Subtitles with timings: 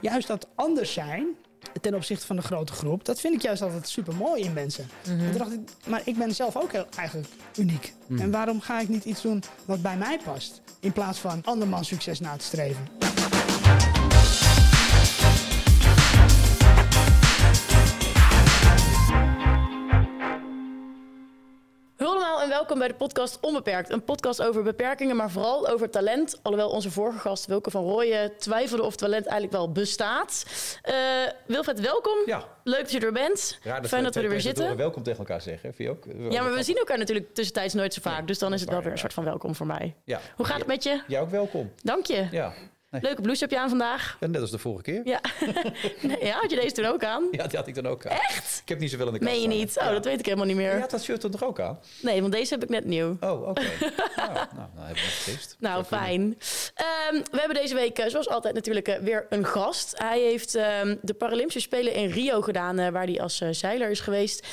[0.00, 1.26] juist dat anders zijn
[1.80, 4.88] ten opzichte van de grote groep, dat vind ik juist altijd super mooi in mensen.
[5.04, 7.92] En toen dacht ik, maar ik ben zelf ook heel, eigenlijk uniek.
[8.18, 10.60] En waarom ga ik niet iets doen wat bij mij past?
[10.80, 13.27] In plaats van andermans succes na te streven.
[22.68, 23.90] Welkom bij de podcast Onbeperkt.
[23.90, 26.40] Een podcast over beperkingen, maar vooral over talent.
[26.42, 30.44] Alhoewel onze vorige gast Wilke van Rooyen twijfelde of talent eigenlijk wel bestaat.
[30.82, 30.94] Eh
[31.46, 32.16] Wilfred, welkom.
[32.26, 32.44] Ja.
[32.64, 33.58] Leuk dat je er bent.
[33.62, 34.76] Raar Fijn dat we er weer zitten.
[34.76, 35.74] welkom tegen elkaar zeggen.
[35.74, 36.32] Vind je ook?
[36.32, 38.26] Ja, maar we zien elkaar natuurlijk tussentijds nooit zo vaak.
[38.26, 39.94] Dus dan dat is het wel weer een soort van welkom voor mij.
[40.04, 40.20] Ja.
[40.36, 41.02] Hoe gaat het met je?
[41.06, 41.72] Jij ook welkom.
[41.82, 42.28] Dank je.
[42.30, 42.52] Ja.
[42.90, 43.00] Nee.
[43.02, 44.16] Leuke blouse heb je aan vandaag.
[44.20, 45.00] Ja, Net als de vorige keer.
[45.04, 45.20] Ja.
[46.02, 47.28] nee, ja, had je deze toen ook aan?
[47.30, 48.16] Ja, die had ik dan ook aan.
[48.16, 48.58] Echt?
[48.62, 49.78] Ik heb niet zoveel in de kast Meen je niet?
[49.78, 49.92] Oh, Ja.
[49.92, 50.80] dat weet ik helemaal niet Je meer.
[50.80, 51.78] had dat shirt dan toch ook aan?
[52.02, 53.16] Nee, want deze heb ik net nieuw.
[53.20, 53.60] Oh, oké.
[54.16, 55.56] nou, nou, nou hebben we het getest.
[55.58, 56.38] Nou, fijn.
[56.74, 59.98] Ehm, we hebben deze week, eh, zoals altijd, natuurlijk eh, weer een gast.
[59.98, 64.00] Hij heeft ehm, de Paralympische Spelen in Rio gedaan, eh, waar hij als zeiler is
[64.00, 64.46] geweest.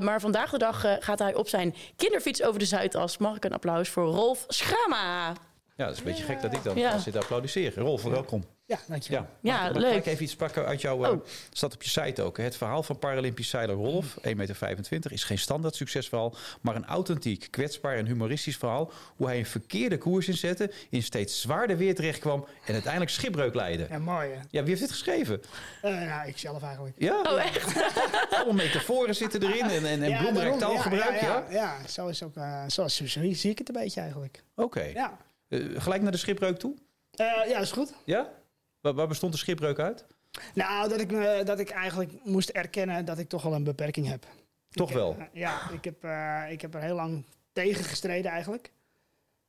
[0.00, 3.18] Maar vandaag de dag gaat hij op zijn kinderfiets over de Zuidas.
[3.18, 5.32] Mag ik een applaus voor Rolf Schrama?
[5.76, 6.98] Ja, dat is een beetje gek dat ik dan Ja.
[6.98, 7.82] zit te applaudisseren.
[7.84, 8.44] Rolf, welkom.
[8.66, 9.26] Ja, dankjewel.
[9.40, 9.94] Ja, Ja, leuk.
[9.94, 11.04] ik even iets pakken uit jouw...
[11.04, 11.24] eh, Oh.
[11.52, 12.36] staat op je site ook.
[12.36, 17.48] Het verhaal van Paralympisch zeiler Rolf, 1,25 meter, is geen standaard succesverhaal, maar een authentiek,
[17.50, 22.18] kwetsbaar en humoristisch verhaal hoe hij een verkeerde koers inzette, in steeds zwaarder weer terecht
[22.18, 23.86] kwam en uiteindelijk schipbreuk leidde.
[23.90, 24.40] Ja, mooi hè?
[24.50, 25.42] Ja, wie heeft dit geschreven?
[25.82, 26.94] Eh, nou, ik zelf eigenlijk.
[26.98, 27.82] Ja, Oh, echt?
[28.34, 31.20] allemaal metaforen zitten erin en, en, en Ja, taalgebruik.
[31.20, 31.88] Ja, Ja, ja, ja.
[31.88, 34.42] zo is ook, eh, zo, zo zie ik het een beetje eigenlijk.
[34.54, 34.82] Oké.
[34.82, 35.18] Ja,
[35.52, 36.74] Eh, gelijk naar de schipbreuk toe?
[37.10, 37.92] Eh, ja is goed.
[38.04, 38.32] Ja?
[38.80, 40.06] Waar, waar bestond de schipbreuk uit?
[40.54, 44.06] Nou, dat ik, me- dat ik eigenlijk moest erkennen dat ik toch wel een beperking
[44.08, 44.26] heb.
[44.70, 45.16] Toch Ik, wel?
[45.18, 45.96] eh, ja, ik heb,
[46.52, 48.72] ik heb er heel lang tegen gestreden eigenlijk.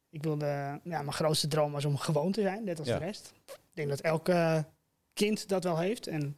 [0.09, 0.45] Ik wilde,
[0.83, 2.97] ja, mijn grootste droom was om gewoon te zijn, net als Ja.
[2.99, 3.33] de rest.
[3.45, 4.65] Ik denk dat elke
[5.13, 6.07] kind dat wel heeft.
[6.07, 6.37] En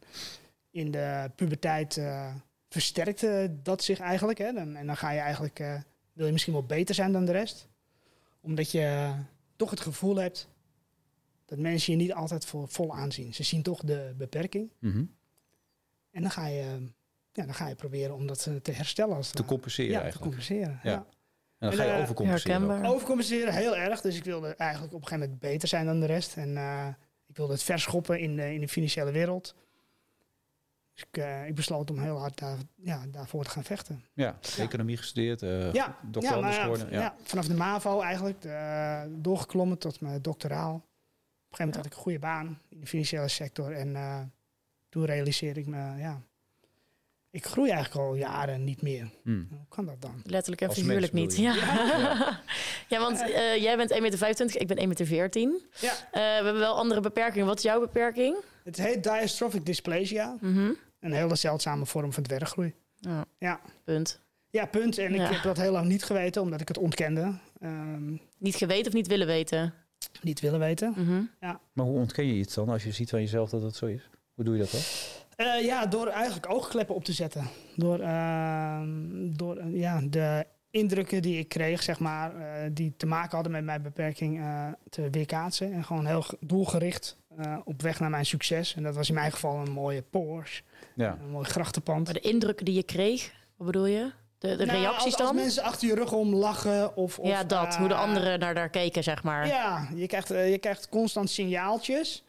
[0.70, 2.00] in de puberteit
[2.68, 4.38] versterkte dat zich eigenlijk.
[4.38, 4.52] Hè.
[4.52, 5.58] Dan, en dan ga je eigenlijk,
[6.12, 7.68] wil je misschien wel beter zijn dan de rest.
[8.40, 9.12] Omdat je
[9.56, 10.48] toch het gevoel hebt
[11.44, 13.34] dat mensen je niet altijd voor vol aanzien.
[13.34, 14.72] Ze zien toch de beperking.
[14.78, 15.04] Mhm.
[16.10, 16.92] En dan ga je,
[17.32, 19.16] ja, dan ga je proberen om dat eh, te herstellen.
[19.16, 20.30] Als Te compenseren ja, te eigenlijk.
[20.30, 20.80] compenseren.
[20.82, 20.90] Ja.
[20.90, 21.06] Ja.
[21.58, 22.84] En dan ga je En, eh, overcompenseren.
[22.84, 24.00] Overcompenseren heel erg.
[24.00, 26.36] Dus ik wilde eigenlijk op een gegeven moment beter zijn dan de rest.
[26.36, 26.88] En eh,
[27.26, 29.54] ik wilde het verschoppen in de, in de financiële wereld.
[31.16, 34.04] Ik, eh, ik besloot om heel hard daar, ja, daarvoor te gaan vechten.
[34.12, 36.90] Ja, economie gestudeerd, eh ja, dokter ja, maar ja, geworden.
[36.90, 37.00] ja.
[37.00, 37.14] Ja.
[37.22, 38.44] vanaf de MAVO eigenlijk.
[38.44, 40.74] eh, doorgeklommen tot mijn doctoraal.
[40.74, 43.72] Op een gegeven moment had ik een goede baan in de financiële sector.
[43.72, 44.20] En eh,
[44.88, 46.22] toen realiseerde ik me, ja,
[47.30, 49.10] ik groei eigenlijk al jaren niet meer.
[49.22, 49.42] Hm.
[49.48, 50.22] Hoe kan dat dan?
[50.24, 51.36] Letterlijk en figuurlijk niet.
[51.36, 51.54] Ja.
[51.64, 52.40] Ja.
[52.88, 53.00] Ja.
[53.00, 55.50] want eh, jij bent 1,25 meter, ik ben 1,14 meter.
[55.80, 55.92] Ja.
[55.92, 57.46] Eh, we hebben wel andere beperkingen.
[57.46, 58.36] Wat is jouw beperking?
[58.64, 60.36] Het heet dystrophic dysplasia.
[60.40, 60.72] Mhm.
[61.06, 62.74] Een hele zeldzame vorm van dwerggroei.
[62.98, 64.20] Ja, Ja, punt.
[64.50, 64.98] ja punt.
[64.98, 65.32] En ik Ja.
[65.32, 67.32] heb dat heel lang niet geweten, omdat ik het ontkende.
[67.60, 69.74] Ehm, Niet geweten of niet willen weten?
[70.22, 70.94] niet willen weten.
[70.96, 71.22] Mhm.
[71.72, 74.08] Maar hoe ontken je iets dan als je ziet van jezelf dat dat zo is?
[74.34, 74.80] Hoe doe je dat dan?
[75.46, 77.44] Eh, ja, door eigenlijk oogkleppen op te zetten.
[77.76, 78.88] Door, ehm,
[79.36, 83.52] door eh, ja, de indrukken die ik kreeg, zeg maar, eh, die te maken hadden
[83.52, 85.72] met mijn beperking, eh, te weerkaatsen.
[85.72, 88.74] En gewoon heel ge- doelgericht eh, op weg naar mijn succes.
[88.74, 90.62] En dat was in mijn geval een mooie Porsche,
[90.96, 91.18] Ja.
[91.22, 92.04] een mooi grachtenpand.
[92.04, 94.12] Maar de indrukken die je kreeg, wat bedoel je?
[94.38, 95.26] De, de Nou, reacties als, dan?
[95.26, 97.18] Als mensen achter je rug om lachen of...
[97.18, 97.66] of ja, dat.
[97.66, 99.46] eh, hoe de anderen naar daar keken, zeg maar.
[99.46, 102.24] Ja, je krijgt, eh, je krijgt constant signaaltjes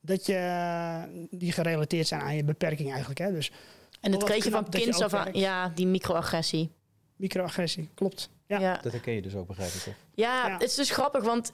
[0.00, 3.18] dat je, die gerelateerd zijn aan je beperking eigenlijk.
[3.18, 3.32] Hè?
[3.32, 3.50] Dus
[4.00, 5.28] en dat wat kreeg je van ook af aan.
[5.32, 6.70] Ja, die microagressie.
[7.16, 8.30] microagressie, klopt.
[8.46, 8.58] Ja.
[8.60, 8.78] Ja.
[8.82, 9.94] Dat herken je dus ook, begrijp ik toch?
[10.14, 10.52] Ja, Ja.
[10.52, 11.52] het is dus grappig, want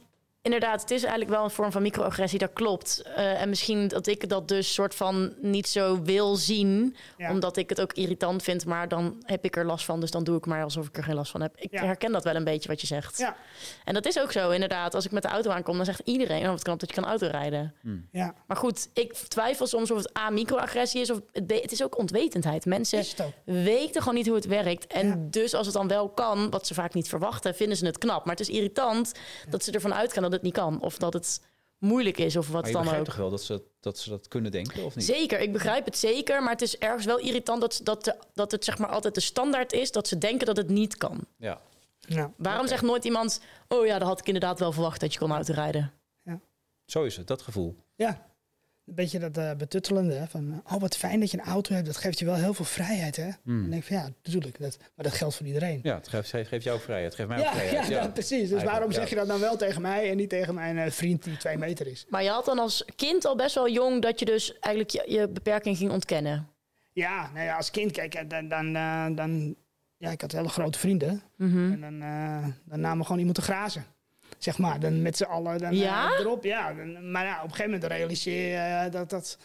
[0.54, 3.02] inderdaad, het is eigenlijk wel een vorm van microagressie, dat klopt.
[3.02, 7.30] Eh, en misschien dat ik dat dus soort van niet zo wil zien, Ja.
[7.30, 10.24] omdat ik het ook irritant vind, maar dan heb ik er last van, dus dan
[10.24, 11.56] doe ik maar alsof ik er geen last van heb.
[11.56, 11.84] Ik Ja.
[11.84, 13.18] herken dat wel een beetje wat je zegt.
[13.18, 13.36] Ja.
[13.84, 14.94] En dat is ook zo, inderdaad.
[14.94, 17.04] Als ik met de auto aankom, dan zegt iedereen, oh, wat knap dat je kan
[17.10, 17.74] autorijden.
[18.12, 21.72] Ja, Maar goed, ik twijfel soms of het A, microagressie is, of het, B, het
[21.72, 22.66] is ook onwetendheid.
[22.66, 23.04] Mensen
[23.44, 24.86] weten gewoon niet hoe het werkt.
[24.86, 25.16] En Ja.
[25.18, 28.24] dus als het dan wel kan, wat ze vaak niet verwachten, vinden ze het knap.
[28.24, 29.12] Maar het is irritant
[29.48, 30.80] dat ze ervan uitgaan dat het niet kan.
[30.80, 31.42] Of dat het
[31.78, 33.14] moeilijk is, of wat Maar je dan begrijpt ook.
[33.14, 35.04] toch wel dat ze, dat ze dat kunnen denken, of niet?
[35.04, 36.42] Zeker, ik begrijp het zeker.
[36.42, 39.14] Maar het is ergens wel irritant dat, ze- dat, de- dat het zeg maar altijd
[39.14, 41.20] de standaard is dat ze denken dat het niet kan.
[41.36, 41.60] Ja.
[42.00, 42.32] Ja.
[42.36, 45.30] Waarom zegt nooit iemand: Oh ja, dat had ik inderdaad wel verwacht dat je kon
[45.32, 45.92] autorijden?
[46.86, 47.76] Zo is het, dat gevoel.
[47.94, 48.26] ja.
[48.88, 50.14] Een beetje dat eh, betuttelende.
[50.14, 51.86] hè, Van, oh, wat fijn dat je een auto hebt.
[51.86, 53.30] Dat geeft je wel heel veel vrijheid, hè?
[53.42, 53.60] Hmm.
[53.60, 54.58] Dan denk ik van, ja, natuurlijk.
[54.60, 55.80] Dat, maar dat geldt voor iedereen.
[55.82, 57.06] Ja, het geeft, geeft jou vrijheid.
[57.06, 57.88] Het geeft mij ook vrijheid.
[57.88, 58.30] ja, ja, precies.
[58.30, 58.96] Dus Eigenlijk, waarom ja.
[58.96, 61.58] zeg je dat nou wel tegen mij en niet tegen mijn eh, vriend die twee
[61.58, 62.06] meter is?
[62.08, 65.12] Maar je had dan als kind al best wel jong dat je dus eigenlijk je,
[65.18, 66.48] je beperking ging ontkennen.
[66.92, 69.56] Ja, nou ja, als kind, kijk, eh, dan, dan, eh, dan
[69.96, 71.22] ja, ik had hele grote vrienden.
[71.36, 71.72] Mhm.
[71.72, 73.84] En dan, eh, dan namen we gewoon iemand te grazen.
[74.38, 76.18] Zeg maar, dan met z'n allen dan, eh, Ja?
[76.18, 76.44] erop.
[76.44, 78.56] Ja, dan- maar ja, op een gegeven moment realiseer je
[78.86, 79.38] eh, dat dat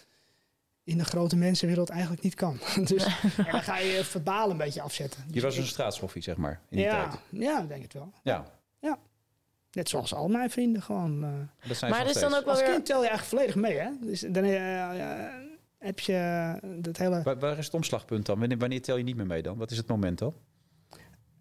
[0.84, 2.58] in de grote mensenwereld eigenlijk niet kan.
[2.86, 3.06] dus
[3.38, 5.24] en dan ga je je verbaal een beetje afzetten.
[5.28, 7.22] Je Dus was een straatschoffie, zeg maar, in die ja, tijd.
[7.30, 8.12] ja, ik denk het wel.
[8.24, 8.46] Ja,
[9.72, 11.24] Net zoals al mijn vrienden gewoon.
[11.24, 11.30] eh.
[11.68, 13.78] dat zijn Maar nog is dan ook wel Als kind tel je eigenlijk volledig mee,
[13.78, 13.90] hè?
[14.02, 14.44] Dus dan
[15.78, 17.22] heb je dat hele...
[17.24, 18.40] Waar, waar is het omslagpunt dan?
[18.40, 19.58] Wanneer, wanneer tel je niet meer mee dan?
[19.58, 20.34] Wat is het moment dan?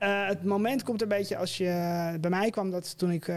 [0.03, 1.65] Eh, het moment komt een beetje als je...
[2.21, 3.35] Bij mij kwam dat toen ik eh,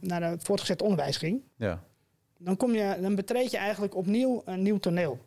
[0.00, 1.42] naar het voortgezet onderwijs ging.
[1.56, 1.82] Ja.
[2.38, 5.18] Dan, kom je, dan betreed je eigenlijk opnieuw een nieuw toneel.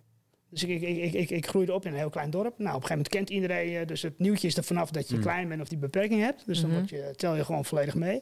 [0.49, 2.57] Dus ik, ik, ik, ik, groeide op in een heel klein dorp.
[2.57, 3.85] Nou, op een gegeven moment kent iedereen je.
[3.85, 5.21] Dus het nieuwtje is er vanaf dat je Mm.
[5.21, 6.43] klein bent of die beperking hebt.
[6.45, 6.77] Dus dan Mhm.
[6.79, 8.21] word je, tel je gewoon volledig mee.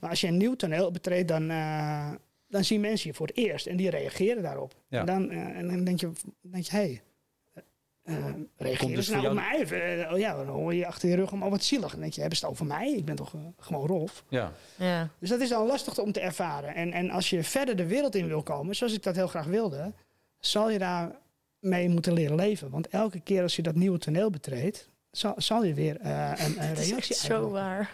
[0.00, 2.10] Maar als je een nieuw toneel betreedt, dan, eh,
[2.48, 3.66] dan zien mensen je voor het eerst.
[3.66, 4.74] En die reageren daarop.
[4.88, 5.00] Ja.
[5.00, 6.10] En, dan, en dan denk je,
[6.40, 7.02] denk je hé, hey,
[8.56, 9.66] reageren dus ze nou op mij?
[9.66, 11.90] Eh, oh ja, dan hoor je achter je rug om, oh wat zielig.
[11.90, 12.92] Dan denk je, hebben ze het over mij?
[12.92, 14.24] Ik ben toch eh, gewoon Rolf?
[14.28, 14.52] ja.
[14.76, 15.08] Ja.
[15.18, 16.74] Dus dat is dan lastig om te ervaren.
[16.74, 19.46] En, en als je verder de wereld in wil komen, zoals ik dat heel graag
[19.46, 19.92] wilde,
[20.38, 22.70] zal je daarmee moeten leren leven.
[22.70, 26.62] Want elke keer als je dat nieuwe toneel betreedt, zal, zal je weer eh, een,
[26.62, 27.90] een is reactie echt zo waar.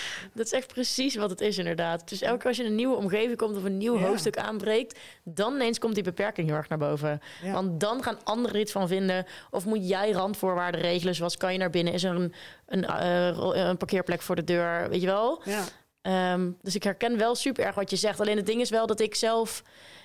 [0.34, 2.08] Dat is echt precies wat het is inderdaad.
[2.08, 4.06] Dus elke keer als je in een nieuwe omgeving komt of een nieuw Ja.
[4.06, 7.20] hoofdstuk aanbreekt, dan ineens komt die beperking heel erg naar boven.
[7.42, 7.52] Ja.
[7.52, 9.26] Want dan gaan anderen er iets van vinden.
[9.50, 11.92] Of moet jij randvoorwaarden regelen, zoals kan je naar binnen?
[11.92, 12.34] Is er een,
[12.66, 14.88] een, eh, ro- een parkeerplek voor de deur?
[14.88, 15.42] Weet je wel?
[15.44, 15.64] Ja.
[16.02, 18.20] Ehm, dus ik herken wel super erg wat je zegt.
[18.20, 19.62] Alleen het ding is wel dat ik zelf...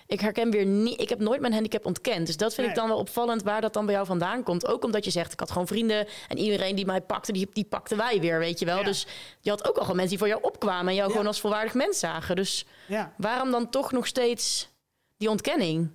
[0.08, 1.02] Ik herken weer niet...
[1.02, 2.26] Ik heb nooit mijn handicap ontkend.
[2.28, 4.68] Dus dat vind ik dan wel opvallend waar dat dan bij jou vandaan komt.
[4.68, 6.08] Ook omdat je zegt, ik had gewoon vrienden...
[6.28, 8.78] en iedereen die mij pakte, die, die pakte wij weer, weet je wel.
[8.78, 8.84] Ja.
[8.84, 9.08] Dus
[9.42, 10.88] je had ook al gewoon mensen die voor jou opkwamen...
[10.88, 11.12] en jou Ja.
[11.12, 12.36] gewoon als volwaardig mens zagen.
[12.36, 13.14] Dus ja.
[13.18, 14.70] waarom dan toch nog steeds
[15.18, 15.90] die ontkenning?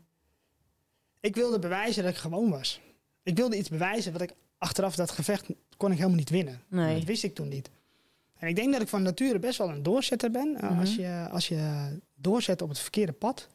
[1.21, 2.81] Ik wilde bewijzen dat ik gewoon was.
[3.23, 6.63] Ik wilde iets bewijzen wat ik achteraf dat gevecht kon ik helemaal niet winnen.
[6.69, 6.95] Nee.
[6.95, 7.71] Dat wist ik toen niet.
[8.39, 10.57] En ik denk dat ik van nature best wel een doorzetter ben.
[10.57, 10.81] Uh, Mhm.
[10.81, 13.49] als, je, als je doorzet op het verkeerde pad,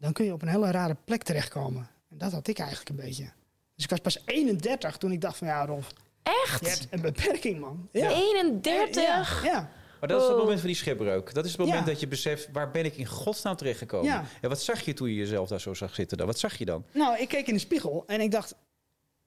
[0.00, 1.88] dan kun je op een hele rare plek terechtkomen.
[2.10, 3.30] En dat had ik eigenlijk een beetje.
[3.74, 5.86] Dus ik was pas 31 toen ik dacht van ja Rolf,
[6.22, 6.60] Echt?
[6.60, 7.88] je hebt een beperking man.
[7.92, 8.08] Ja.
[8.10, 9.02] 31?
[9.44, 9.70] Ja, ja.
[10.00, 10.40] Maar dat is het Oh.
[10.42, 11.34] moment van die schipbreuk.
[11.34, 11.84] Dat is het moment Ja.
[11.84, 14.06] dat je beseft, waar ben ik in godsnaam terechtgekomen?
[14.06, 14.24] Ja.
[14.40, 16.18] En wat zag je toen je jezelf daar zo zag zitten?
[16.18, 16.26] Dan?
[16.26, 16.84] Wat zag je dan?
[16.92, 18.54] Nou, ik keek in de spiegel en ik dacht,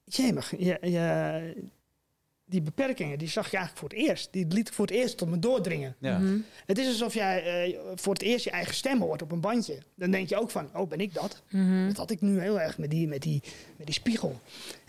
[0.03, 1.67] jemig, je, je,
[2.45, 4.27] die beperkingen die zag je eigenlijk voor het eerst.
[4.31, 5.95] Die liet ik voor het eerst tot me doordringen.
[5.99, 6.17] Ja.
[6.17, 6.37] Mhm.
[6.65, 9.77] Het is alsof jij eh, voor het eerst je eigen stem hoort op een bandje.
[9.95, 11.41] Dan denk je ook van, oh, ben ik dat?
[11.49, 11.87] Mhm.
[11.87, 13.43] Dat had ik nu heel erg met die, met die,
[13.77, 14.39] met die spiegel.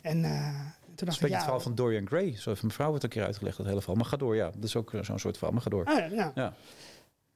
[0.02, 0.60] En eh,
[0.94, 1.34] toen dacht ik, ja...
[1.34, 2.36] het verhaal van Dorian Gray.
[2.36, 3.96] Zo heeft mijn vrouw het een keer uitgelegd, dat hele verhaal.
[3.96, 4.50] Maar ga door, ja.
[4.54, 5.54] Dat is ook eh, zo'n soort verhaal.
[5.54, 5.84] Maar ga door.
[5.84, 6.32] Oh, ja, ja.
[6.34, 6.54] Ja.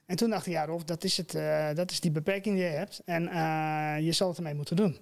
[0.07, 2.65] En toen dacht ik, ja Rolf, dat is, het, eh, dat is die beperking die
[2.65, 3.03] je hebt.
[3.05, 4.99] En eh, je zal het ermee moeten doen.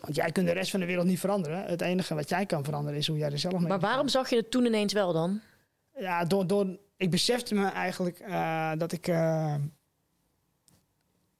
[0.00, 1.64] Want jij kunt de rest van de wereld niet veranderen.
[1.64, 4.30] Het enige wat jij kan veranderen is hoe jij er zelf mee Maar waarom zag
[4.30, 5.40] je het toen ineens wel dan?
[5.98, 9.08] Ja, door, door, ik besefte me eigenlijk eh, dat ik...
[9.08, 9.54] eh,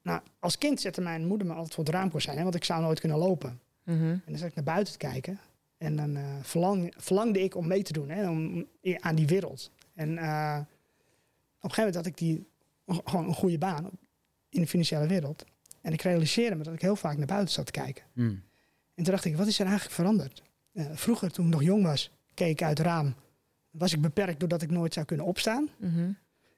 [0.03, 2.37] nou, als kind zette mijn moeder me altijd voor het raamkozijn.
[2.37, 3.61] Hè, want ik zou nooit kunnen lopen.
[3.85, 4.03] Mhm.
[4.03, 5.41] En dan zat ik naar buiten te kijken.
[5.79, 8.67] En dan eh, verlang, verlangde ik om mee te doen hè, om,
[9.01, 9.71] aan die wereld.
[9.95, 12.47] En op een gegeven moment had ik die,
[12.87, 13.91] gewoon een goede baan
[14.49, 15.45] in de financiële wereld.
[15.81, 18.05] En ik realiseerde me dat ik heel vaak naar buiten zat te kijken.
[18.13, 18.43] Hmm.
[18.95, 20.43] En toen dacht ik, wat is er eigenlijk veranderd?
[20.73, 23.15] Eh, vroeger, toen ik nog jong was, keek ik uit het raam.
[23.71, 25.69] Was ik beperkt doordat ik nooit zou kunnen opstaan.
[25.79, 26.13] Mhm.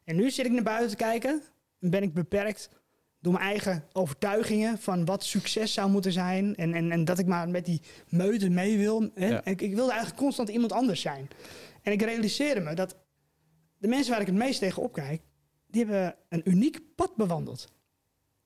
[0.05, 1.43] En nu zit ik naar buiten te kijken
[1.81, 2.71] en ben ik beperkt
[3.21, 6.57] door mijn eigen overtuigingen van wat succes zou moeten zijn.
[6.57, 9.11] En, en, en dat ik maar met die meute mee wil.
[9.14, 9.29] Hè?
[9.29, 9.45] Ja.
[9.45, 11.29] Ik, ik wilde eigenlijk constant iemand anders zijn.
[11.83, 12.97] En ik realiseerde me dat
[13.79, 15.23] de mensen waar ik het meest tegen opkijk,
[15.67, 17.69] die hebben een uniek pad bewandeld.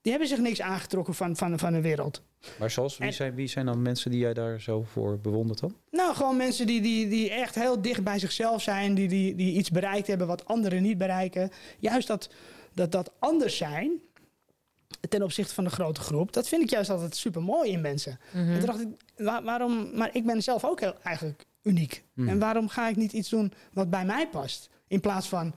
[0.07, 2.23] Die hebben zich niks aangetrokken van, van, van de wereld.
[2.59, 5.61] Maar zoals, wie En- zijn, wie zijn dan mensen die jij daar zo voor bewondert
[5.61, 5.75] dan?
[5.91, 9.53] Nou, gewoon mensen die, die, die echt heel dicht bij zichzelf zijn, die, die, die
[9.57, 11.51] iets bereikt hebben wat anderen niet bereiken.
[11.79, 12.29] Juist dat,
[12.75, 13.91] dat, dat anders zijn
[15.09, 18.19] ten opzichte van de grote groep, dat vind ik juist altijd super mooi in mensen.
[18.33, 18.49] Mhm.
[18.51, 22.05] En toen dacht ik, wa- waarom, maar ik ben zelf ook heel, eigenlijk uniek.
[22.15, 22.29] Mhm.
[22.29, 24.69] En waarom ga ik niet iets doen wat bij mij past?
[24.89, 25.55] In plaats van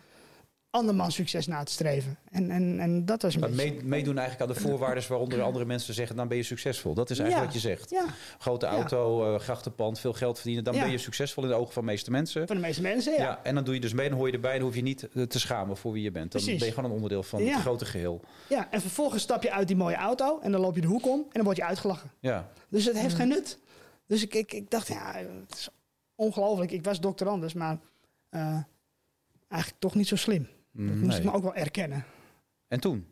[0.71, 2.17] andermans succes na te streven.
[2.31, 3.71] En, en, en dat was een Maar beetje...
[3.73, 6.93] mee- meedoen eigenlijk aan de voorwaarden waaronder andere mensen zeggen, dan ben je succesvol.
[6.93, 7.53] Dat is eigenlijk Ja.
[7.53, 7.89] wat je zegt.
[7.89, 8.05] Ja,
[8.39, 8.71] Grote Ja.
[8.71, 10.63] auto, eh, grachtenpand, veel geld verdienen.
[10.63, 10.81] Dan Ja.
[10.81, 12.45] ben je succesvol in de ogen van de meeste mensen.
[12.47, 13.19] voor de meeste mensen, ja.
[13.19, 13.39] Ja.
[13.43, 14.53] en dan doe je dus mee, dan hoor je erbij.
[14.53, 16.31] Dan hoef je niet eh, te schamen voor wie je bent.
[16.31, 16.59] Dan Precies.
[16.59, 17.51] ben je gewoon een onderdeel van Ja.
[17.53, 18.21] het grote geheel.
[18.49, 21.07] Ja, en vervolgens stap je uit die mooie auto en dan loop je de hoek
[21.07, 22.11] om en dan word je uitgelachen.
[22.19, 22.49] Ja.
[22.69, 23.59] Dus het heeft geen nut.
[24.07, 25.13] Dus ik, ik, ik dacht, ja,
[25.47, 25.69] het is
[26.15, 26.71] ongelooflijk.
[26.71, 27.79] Ik was doctorandus, maar
[28.29, 28.57] eh,
[29.47, 30.47] eigenlijk toch niet zo slim.
[30.71, 32.05] Dat Mm, moest ik me ook wel erkennen.
[32.67, 33.07] En toen?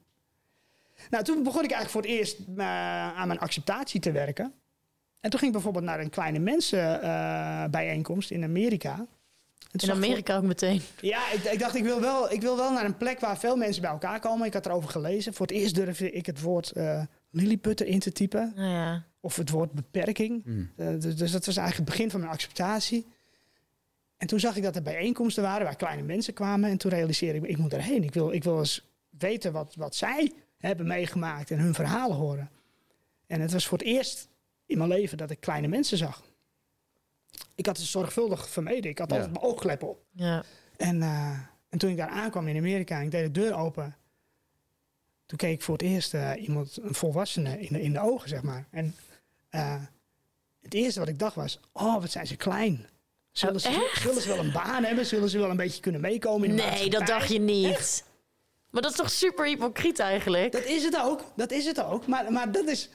[1.10, 2.66] Nou, toen begon ik eigenlijk voor het eerst eh,
[3.18, 4.54] aan mijn acceptatie te werken.
[5.20, 9.06] En toen ging ik bijvoorbeeld naar een kleine mensenbijeenkomst in Amerika.
[9.72, 10.82] In Amerika ook meteen.
[11.02, 13.56] ja, ik, ik dacht, ik wil, wel, ik wil wel naar een plek waar veel
[13.56, 14.48] mensen bij elkaar komen.
[14.48, 15.34] Ik had erover gelezen.
[15.34, 18.52] Voor het eerst durfde ik het woord eh Lilliputter in te typen.
[18.56, 19.04] Nou ja.
[19.20, 20.46] Of het woord beperking.
[20.46, 20.70] Mm.
[20.76, 23.06] Eh, dus, dus dat was eigenlijk het begin van mijn acceptatie.
[24.18, 26.70] En toen zag ik dat er bijeenkomsten waren waar kleine mensen kwamen.
[26.70, 28.04] En toen realiseerde ik, me, ik moet erheen.
[28.04, 32.50] Ik wil, ik wil eens weten wat, wat zij hebben meegemaakt en hun verhalen horen.
[33.28, 34.28] En het was voor het eerst
[34.66, 36.24] in mijn leven dat ik kleine mensen zag.
[37.56, 38.90] Ik had het zorgvuldig vermeden.
[38.92, 39.16] Ik had Ja.
[39.16, 40.04] altijd mijn oogklep op.
[40.12, 40.44] Ja.
[40.78, 43.96] En, eh, en toen ik daar aankwam in Amerika en ik deed de deur open,
[45.26, 48.30] toen keek ik voor het eerst eh, iemand, een volwassene, in de, in de ogen,
[48.30, 48.68] zeg maar.
[48.70, 48.96] En
[49.50, 49.82] eh,
[50.62, 52.86] het eerste wat ik dacht was, oh, wat zijn ze klein.
[53.38, 55.06] Zullen, ze, zullen ze wel een baan hebben?
[55.06, 58.04] Zullen ze wel een beetje kunnen meekomen in de Nee, dat dacht je niet.
[58.70, 60.52] Maar dat is toch super hypocriet eigenlijk?
[60.52, 62.08] Dat is het ook, dat is het ook.
[62.08, 62.90] Maar, maar dat, is,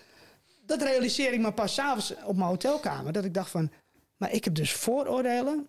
[0.67, 3.13] dat realiseer ik me pas s'avonds op mijn hotelkamer.
[3.13, 3.71] Dat ik dacht van,
[4.17, 5.69] maar ik heb dus vooroordelen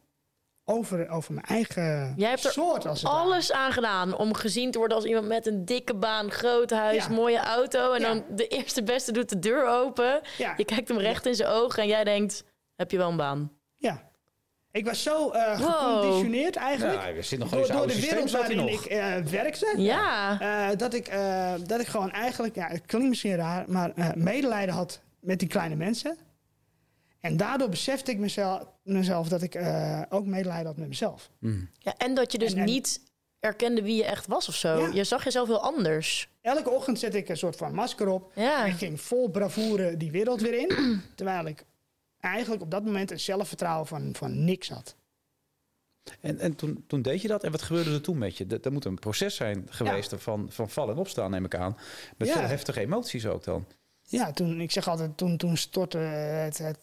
[0.65, 2.85] over, over mijn eigen Jij hebt er soort.
[2.85, 3.23] Als het ware.
[3.23, 7.03] Alles aan gedaan om gezien te worden als iemand met een dikke baan, groot huis,
[7.05, 7.09] Ja.
[7.11, 7.93] mooie auto.
[7.93, 8.07] En Ja.
[8.07, 10.21] dan de eerste beste doet de deur open.
[10.37, 10.53] Ja.
[10.57, 12.43] Je kijkt hem recht in zijn ogen en jij denkt,
[12.75, 13.51] heb je wel een baan?
[13.75, 14.11] Ja.
[14.73, 15.69] Ik was zo eh Wow.
[15.69, 17.15] geconditioneerd eigenlijk.
[17.15, 18.69] Ja, zit nog door, de systeem wereld waarin nog.
[18.69, 19.73] ik eh, werkte.
[19.77, 20.39] Ja.
[20.71, 24.13] eh, dat, ik, eh, dat ik gewoon eigenlijk, ja, het klinkt misschien raar, maar eh,
[24.15, 26.17] medelijden had met die kleine mensen.
[27.19, 31.29] En daardoor besefte ik mezelf, mezelf dat ik eh, ook medelijden had met mezelf.
[31.39, 31.69] Mm.
[31.79, 31.93] ja.
[31.97, 33.01] En dat je dus En- en- niet
[33.39, 34.79] erkende wie je echt was of zo.
[34.79, 34.89] Ja.
[34.93, 36.29] Je zag jezelf heel anders.
[36.41, 38.31] Elke ochtend zette ik een soort van masker op.
[38.35, 38.65] Ja.
[38.65, 40.71] En ging vol bravoure die wereld weer in.
[41.15, 41.63] terwijl ik
[42.23, 44.95] eigenlijk op dat moment een zelfvertrouwen van, van niks had.
[46.19, 47.43] En, en toen, toen deed je dat.
[47.43, 48.47] En wat gebeurde er toen met je?
[48.47, 51.77] Dat, dat moet een proces zijn geweest van, van vallen en opstaan, neem ik aan.
[52.17, 52.33] Met Ja.
[52.33, 53.65] veel heftige emoties ook dan.
[54.01, 56.77] Ja, toen, ik zeg altijd, toen, toen stortte het, het,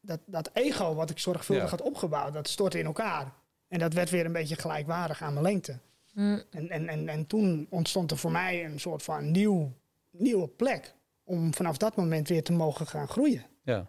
[0.00, 1.70] dat, dat ego wat ik zorgvuldig Ja.
[1.70, 3.32] had opgebouwd, dat stortte in elkaar.
[3.68, 5.78] En dat werd weer een beetje gelijkwaardig aan mijn lengte.
[6.12, 6.38] Hm.
[6.50, 9.72] En, en, en, en toen ontstond er voor mij een soort van nieuw,
[10.10, 13.44] nieuwe plek om vanaf dat moment weer te mogen gaan groeien.
[13.62, 13.86] Ja.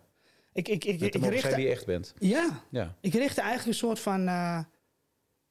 [0.57, 2.13] Ik, ik, ik, ik, richtte, wie je echt bent.
[2.19, 2.95] ja, Ja.
[3.01, 4.59] ik richtte eigenlijk een soort van eh,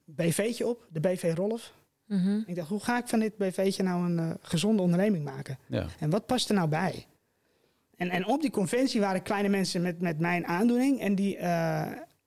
[0.04, 1.72] BV'tje op, de BV Rolf.
[2.06, 2.40] Mhm.
[2.46, 5.58] Ik dacht, hoe ga ik van dit BV'tje nou een eh, gezonde onderneming maken?
[5.66, 5.86] Ja.
[5.98, 7.06] En wat past er nou bij?
[7.96, 11.00] En, en op die conventie waren kleine mensen met, met mijn aandoening.
[11.00, 11.80] En, die, eh,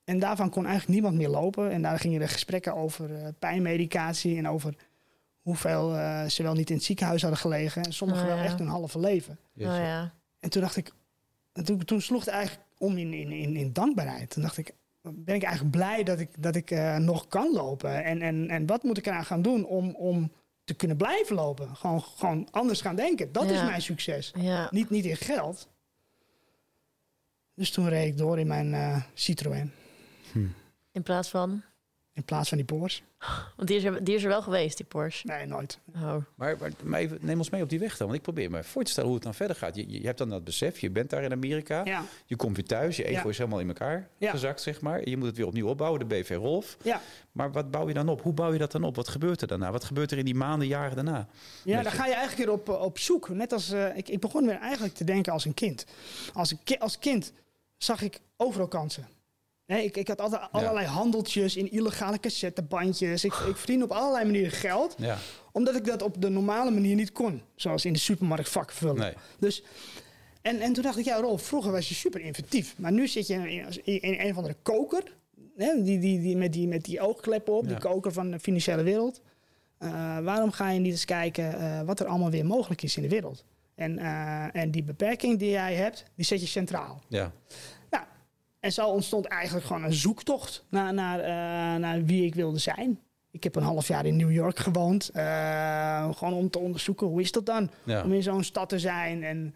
[0.04, 1.70] en daarvan kon eigenlijk niemand meer lopen.
[1.70, 4.74] En daar gingen de gesprekken over eh, pijnmedicatie en over
[5.40, 7.82] hoeveel eh, ze wel niet in het ziekenhuis hadden gelegen.
[7.82, 9.38] En sommigen Oh, wel echt hun halve leven.
[9.56, 10.14] Oh, ja.
[10.40, 10.92] En toen dacht ik,
[11.52, 14.30] en toen, toen sloeg het eigenlijk om in, in, in, in dankbaarheid.
[14.30, 18.04] Toen dacht ik, ben ik eigenlijk blij dat ik, dat ik eh, nog kan lopen.
[18.04, 20.32] En, en, en wat moet ik eraan gaan doen om, om
[20.64, 21.76] te kunnen blijven lopen?
[21.76, 23.32] Gewoon, gewoon anders gaan denken.
[23.32, 24.32] Dat is mijn succes.
[24.36, 24.68] ja.
[24.70, 25.68] Niet, niet in geld.
[27.54, 29.72] Dus toen reed ik door in mijn eh, Citroën.
[30.92, 31.62] In plaats van...
[32.14, 33.02] In plaats van die Porsche.
[33.56, 35.26] Want die is, er, die is er wel geweest, die Porsche.
[35.26, 35.78] Nee, nooit.
[35.94, 36.16] Oh.
[36.34, 38.06] Maar, maar, maar even, neem ons mee op die weg dan.
[38.06, 39.74] Want ik probeer me voor te stellen hoe het dan verder gaat.
[39.74, 41.84] Je, je hebt dan dat besef, je bent daar in Amerika.
[41.84, 43.28] Ja, Je komt weer thuis, je ego Ja.
[43.28, 44.30] is helemaal in elkaar Ja.
[44.30, 45.08] gezakt, zeg maar.
[45.08, 46.76] Je moet het weer opnieuw opbouwen, de BV Rolf.
[46.82, 47.00] ja.
[47.32, 48.22] Maar wat bouw je dan op?
[48.22, 48.96] Hoe bouw je dat dan op?
[48.96, 49.70] Wat gebeurt er daarna?
[49.72, 51.28] Wat gebeurt er in die maanden, jaren daarna?
[51.64, 53.28] Ja, daar ga je eigenlijk weer op, eh, op zoek.
[53.28, 55.84] Net als eh, ik, ik begon weer eigenlijk te denken als een kind.
[56.32, 57.32] Als, een ki- als kind
[57.76, 59.06] zag ik overal kansen.
[59.78, 63.24] Ik, ik had altijd allerlei handeltjes in illegale cassettebandjes.
[63.24, 64.94] Ik, ik verdiende op allerlei manieren geld.
[64.98, 65.18] Ja,
[65.52, 67.42] Omdat ik dat op de normale manier niet kon.
[67.54, 68.96] Zoals in de supermarkt vak vullen.
[68.96, 69.12] nee.
[69.38, 69.62] Dus,
[70.42, 72.74] en, en toen dacht ik, ja Rolf, vroeger was je super inventief.
[72.78, 75.02] Maar nu zit je in, in, in een of andere koker.
[75.56, 77.68] Hè, die, die, die, met, die, met die oogkleppen op, Ja.
[77.68, 79.20] die koker van de financiële wereld.
[79.78, 83.02] Eh, waarom ga je niet eens kijken eh, wat er allemaal weer mogelijk is in
[83.02, 83.44] de wereld?
[83.74, 87.02] En, eh, en die beperking die jij hebt, die zet je centraal.
[87.08, 87.32] Ja,
[88.60, 93.00] en zo ontstond eigenlijk gewoon een zoektocht naar, naar, eh, naar wie ik wilde zijn.
[93.30, 95.08] Ik heb een half jaar in New York gewoond.
[95.08, 97.70] eh, gewoon om te onderzoeken, hoe is dat dan?
[97.84, 98.02] ja.
[98.04, 99.22] Om in zo'n stad te zijn.
[99.24, 99.54] En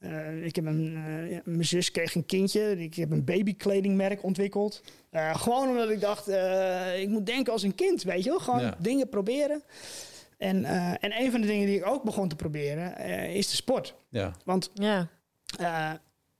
[0.00, 0.96] Eh, ik heb een,
[1.30, 2.78] eh, mijn zus kreeg een kindje.
[2.82, 4.82] Ik heb een babykledingmerk ontwikkeld.
[5.10, 8.38] Eh, gewoon omdat ik dacht, eh, ik moet denken als een kind, weet je wel.
[8.40, 8.76] Gewoon Ja.
[8.78, 9.62] dingen proberen.
[10.36, 13.50] En, eh, en een van de dingen die ik ook begon te proberen, eh, is
[13.50, 13.94] de sport.
[14.08, 14.32] Ja.
[14.44, 15.08] Want Ja.
[15.58, 15.90] eh,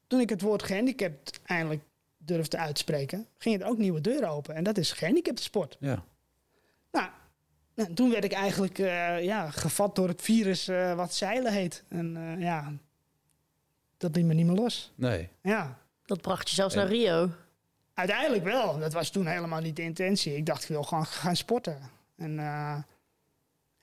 [0.06, 1.82] toen ik het woord gehandicapt eindelijk
[2.28, 4.54] durfde uitspreken, ging het ook nieuwe deuren open.
[4.54, 5.76] En dat is gehandicapte sport.
[5.80, 6.04] Ja.
[6.92, 7.08] Nou,
[7.74, 11.84] nou, toen werd ik eigenlijk eh, ja, gevat door het virus eh, wat zeilen heet.
[11.88, 12.72] En eh, ja,
[13.96, 14.92] dat liet me niet meer los.
[14.94, 15.28] Nee.
[15.42, 16.80] Ja, Dat bracht je zelfs Ja.
[16.80, 17.30] naar Rio.
[17.94, 18.78] uiteindelijk wel.
[18.78, 20.36] Dat was toen helemaal niet de intentie.
[20.36, 21.78] Ik dacht, ik wil gewoon gaan sporten.
[22.16, 22.78] En eh,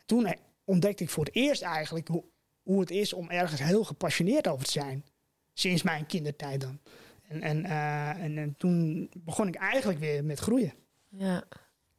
[0.06, 2.24] toen ontdekte ik voor het eerst eigenlijk hoe,
[2.64, 5.06] hoe het is om ergens heel gepassioneerd over te zijn.
[5.54, 6.80] Sinds mijn kindertijd dan.
[7.28, 10.74] En, en, eh, en, en toen begon ik eigenlijk weer met groeien.
[11.10, 11.44] Ja.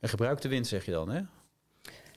[0.00, 1.21] En gebruik de wind, zeg je dan, hè?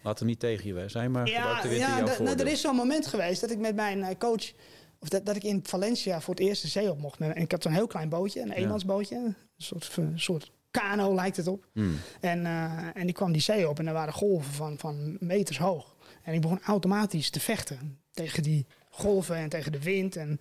[0.03, 2.35] Laat hem niet tegen je zijn, maar gebruik de wind in ja jouw da- voordeel.
[2.35, 4.53] nou, er is zo'n moment geweest dat ik met mijn eh, coach...
[5.01, 7.19] Of dat, dat ik in Valencia voor het eerst de zee op mocht.
[7.19, 9.15] En ik had zo'n heel klein bootje, een eenmansbootje.
[9.15, 11.67] Een soort, een soort kano lijkt het op.
[11.73, 11.99] Hmm.
[12.19, 15.57] En, eh, en die kwam die zee op en er waren golven van, van meters
[15.57, 15.95] hoog.
[16.23, 20.15] En ik begon automatisch te vechten tegen die golven en tegen de wind.
[20.15, 20.39] En,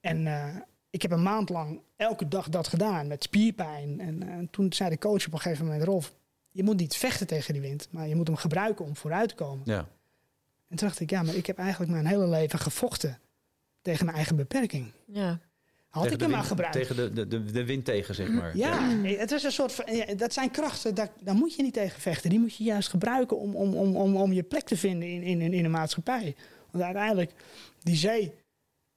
[0.00, 0.56] en eh,
[0.98, 4.00] ik heb een maand lang elke dag dat gedaan met spierpijn.
[4.00, 6.14] En eh, toen zei de coach op een gegeven moment, Rolf,
[6.50, 9.34] je moet niet vechten tegen die wind, maar je moet hem gebruiken om vooruit te
[9.34, 9.62] komen.
[9.64, 9.78] Ja.
[10.68, 13.18] En toen dacht ik, ja, maar ik heb eigenlijk mijn hele leven gevochten
[13.82, 14.92] tegen mijn eigen beperking.
[15.06, 15.40] Ja.
[15.88, 16.74] Had Tegen ik de hem maar gebruikt.
[16.74, 18.56] Tegen de, de, de, de wind tegen, zeg maar.
[18.56, 21.72] Ja, het is een soort van, ja, dat zijn krachten, daar, daar moet je niet
[21.72, 22.30] tegen vechten.
[22.30, 25.22] Die moet je juist gebruiken om, om, om, om, om je plek te vinden in,
[25.22, 26.36] in, in de maatschappij.
[26.70, 27.32] Want uiteindelijk,
[27.82, 28.32] die zee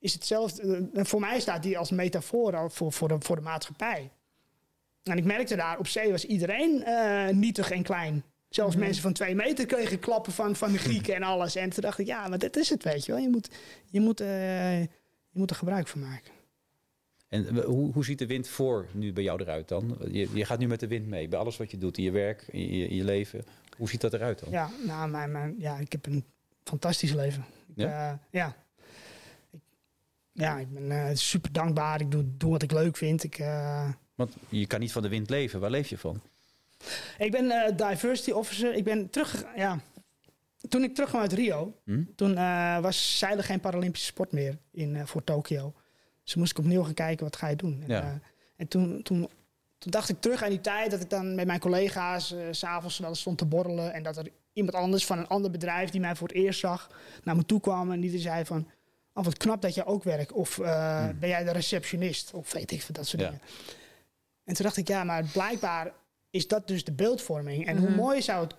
[0.01, 0.89] is hetzelfde.
[0.93, 4.11] eh, Voor mij staat die als metafoor al voor, voor, de, voor de maatschappij.
[5.03, 8.23] En ik merkte daar, op zee was iedereen eh, nietig en klein.
[8.49, 11.55] Zelfs mensen van twee meter kregen klappen van, van de Grieken en alles.
[11.55, 13.21] En toen dacht ik, ja, maar dit is het, weet je wel.
[13.21, 13.49] Je moet,
[13.85, 14.87] je moet, eh, je
[15.31, 16.31] moet er gebruik van maken.
[17.27, 19.97] En eh, hoe, hoe ziet de wind voor nu bij jou eruit dan?
[20.11, 22.11] Je, je gaat nu met de wind mee, bij alles wat je doet, in je
[22.11, 23.45] werk, in je, in je leven.
[23.77, 24.49] Hoe ziet dat eruit dan?
[24.51, 26.25] Ja, nou, mijn, mijn, ja, ik heb een
[26.63, 27.45] fantastisch leven.
[27.75, 28.55] Ik, eh, ja.
[30.33, 32.01] Ja, ik ben eh, super dankbaar.
[32.01, 33.23] Ik doe, doe wat ik leuk vind.
[33.23, 35.59] Ik, eh, Want je kan niet van de wind leven.
[35.59, 36.21] Waar leef je van?
[37.17, 38.73] ik ben eh, diversity officer.
[38.73, 39.79] Ik ben terug, ja.
[40.69, 42.03] Toen ik terugkwam uit Rio, Hm?
[42.15, 42.33] toen
[42.81, 45.73] was zeilen geen Paralympische sport meer in, voor Tokio.
[46.23, 47.81] Dus moest ik opnieuw gaan kijken, wat ga je doen?
[47.81, 48.19] En, Ja.
[48.55, 49.29] en toen, toen,
[49.77, 52.97] toen dacht ik terug aan die tijd dat ik dan met mijn collega's s s'avonds
[52.99, 53.93] wel eens stond te borrelen.
[53.93, 56.89] En dat er iemand anders van een ander bedrijf die mij voor het eerst zag,
[57.23, 58.67] naar me toe kwam en die zei van...
[59.13, 60.31] Oh, wat knap dat je ook werkt.
[60.31, 61.19] Of eh, Hmm.
[61.19, 62.33] ben jij de receptionist?
[62.33, 63.27] Of weet ik veel, dat soort Ja.
[63.29, 63.43] dingen.
[64.43, 65.91] En toen dacht ik, ja, maar blijkbaar
[66.29, 67.67] is dat dus de beeldvorming.
[67.67, 67.97] En hoe Mhm.
[67.97, 68.55] mooi zou het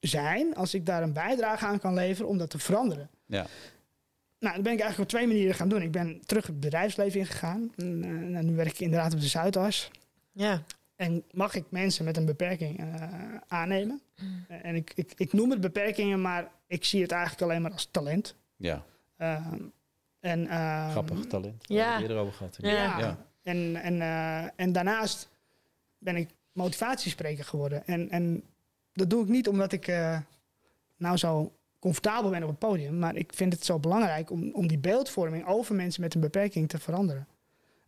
[0.00, 3.10] zijn als ik daar een bijdrage aan kan leveren om dat te veranderen.
[3.26, 3.46] Ja.
[4.38, 5.82] Nou, dat ben ik eigenlijk op twee manieren gaan doen.
[5.82, 7.72] Ik ben terug het bedrijfsleven ingegaan.
[7.76, 9.90] En, eh, nou, nu werk ik inderdaad op de Zuidas.
[10.32, 10.62] Ja.
[10.96, 13.02] En mag ik mensen met een beperking eh,
[13.48, 14.00] aannemen?
[14.48, 17.72] Eh, en ik, ik, ik noem het beperkingen, maar ik zie het eigenlijk alleen maar
[17.72, 18.34] als talent.
[18.56, 18.82] Ja,
[19.16, 19.58] Ehm,
[20.20, 21.64] en, ehm, grappig talent.
[21.68, 21.76] ja.
[21.76, 22.56] Daar hebben we het eerder over gehad.
[22.60, 22.70] Ja.
[22.70, 22.98] Ja.
[22.98, 23.26] Ja.
[23.42, 25.28] En, en, eh, en daarnaast
[25.98, 27.86] ben ik motivatiespreker geworden.
[27.86, 28.42] En, en
[28.92, 30.18] dat doe ik niet omdat ik eh,
[30.96, 32.98] nou zo comfortabel ben op het podium.
[32.98, 36.68] Maar ik vind het zo belangrijk om, om die beeldvorming over mensen met een beperking
[36.68, 37.26] te veranderen.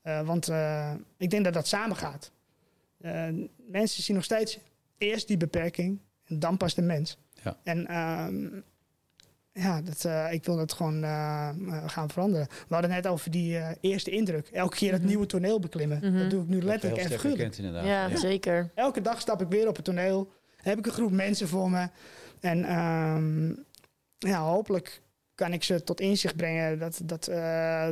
[0.02, 2.32] Eh, want eh, ik denk dat dat samengaat.
[2.98, 4.58] Eh mensen zien nog steeds
[4.98, 7.18] eerst die beperking en dan pas de mens.
[7.42, 7.56] Ja.
[7.62, 8.60] En ehm,
[9.52, 11.54] ja, dat, eh, ik wil dat gewoon eh, eh,
[11.88, 12.46] gaan veranderen.
[12.68, 14.48] We hadden het net over die eh, eerste indruk.
[14.48, 15.08] Elke keer het Mhm.
[15.08, 15.98] nieuwe toneel beklimmen.
[16.02, 16.18] Mhm.
[16.18, 17.54] Dat doe ik nu letterlijk heel en figuurlijk.
[17.84, 18.16] Ja, Ja.
[18.16, 18.70] zeker.
[18.74, 20.32] Elke dag stap ik weer op het toneel.
[20.56, 21.88] Heb ik een groep mensen voor me.
[22.40, 23.48] En ehm,
[24.18, 25.02] ja, hopelijk
[25.34, 27.88] kan ik ze tot inzicht brengen dat, dat, eh,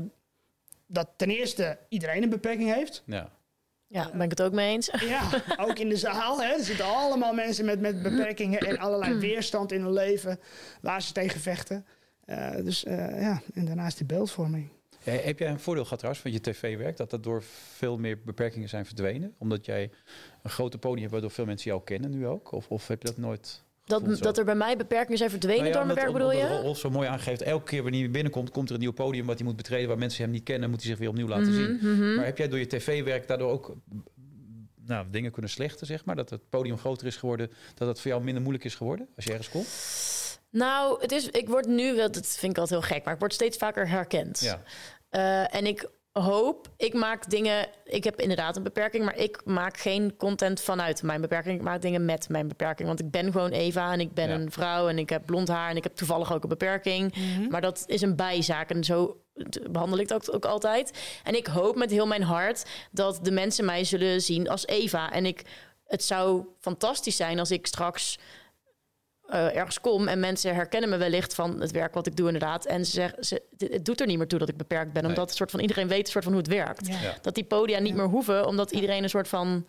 [0.87, 3.03] dat ten eerste iedereen een beperking heeft.
[3.07, 3.31] Ja.
[3.93, 4.91] Ja, daar ben ik het ook mee eens.
[5.15, 6.43] Ja, ook in de zaal.
[6.43, 6.53] Hè.
[6.53, 10.41] Er zitten allemaal mensen met, met beperkingen en allerlei weerstand in hun leven
[10.81, 11.87] waar ze tegen vechten.
[12.25, 14.69] Eh, dus eh, ja, en daarnaast die beeldvorming.
[15.03, 16.97] Ja, heb jij een voordeel gehad trouwens van je tv-werk?
[16.97, 17.43] Dat er door
[17.77, 19.35] veel meer beperkingen zijn verdwenen?
[19.39, 19.91] Omdat jij
[20.43, 22.53] een grote podium hebt waardoor veel mensen jou kennen nu ook?
[22.53, 25.73] Of, of heb je dat nooit Dat, dat er bij mij beperkingen zijn verdwenen Nou
[25.73, 26.61] ja, door mijn werk, bedoel je?
[26.61, 27.43] Rolf zo mooi aangeeft.
[27.43, 29.99] Elke keer wanneer hij binnenkomt, komt er een nieuw podium wat hij moet betreden waar
[29.99, 31.73] mensen hem niet kennen, moet hij zich weer opnieuw laten zien.
[31.75, 32.15] Mhm, mhm.
[32.15, 33.77] Maar heb jij door je tv-werk daardoor ook
[34.87, 36.17] nou, dingen kunnen slechten, zeg maar?
[36.17, 39.25] Dat het podium groter is geworden, dat het voor jou minder moeilijk is geworden als
[39.25, 39.69] je ergens komt?
[40.51, 43.21] Nou, het is, ik word nu, wel- dat vind ik altijd heel gek, maar ik
[43.21, 44.41] word steeds vaker herkend.
[44.41, 44.63] Ja.
[45.09, 49.77] Eh, en ik hoop, ik maak dingen, ik heb inderdaad een beperking, maar ik maak
[49.79, 51.57] geen content vanuit mijn beperking.
[51.59, 52.89] Ik maak dingen met mijn beperking.
[52.89, 54.35] Want ik ben gewoon Eva en ik ben Ja.
[54.35, 57.15] een vrouw en ik heb blond haar en ik heb toevallig ook een beperking.
[57.49, 59.17] Maar dat is een bijzaak en zo
[59.71, 60.99] behandel ik dat ook altijd.
[61.25, 65.13] En ik hoop met heel mijn hart dat de mensen mij zullen zien als Eva.
[65.13, 65.43] En ik,
[65.87, 68.19] het zou fantastisch zijn als ik straks
[69.31, 72.65] eh, ergens kom en mensen herkennen me wellicht van het werk wat ik doe inderdaad.
[72.65, 75.29] En ze zeggen, ze, het doet er niet meer toe dat ik beperkt ben, omdat
[75.29, 76.87] het soort van iedereen weet soort van hoe het werkt.
[76.87, 77.17] Ja.
[77.23, 79.67] Dat die podia niet meer hoeven, omdat iedereen een soort van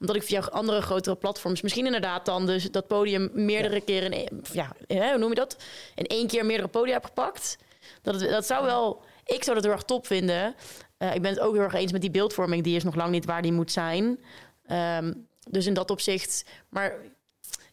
[0.00, 4.44] omdat ik via andere grotere platforms, misschien inderdaad dan dus dat podium meerdere keren, in,
[4.52, 5.56] ja, hè, hoe noem je dat?
[5.94, 7.58] In één keer meerdere podia heb gepakt.
[8.02, 10.54] Dat, het, dat zou wel, ik zou dat heel erg top vinden.
[10.96, 13.10] Eh, ik ben het ook heel erg eens met die beeldvorming, die is nog lang
[13.10, 14.24] niet waar die moet zijn.
[14.66, 15.12] Ehm,
[15.50, 16.96] dus in dat opzicht, maar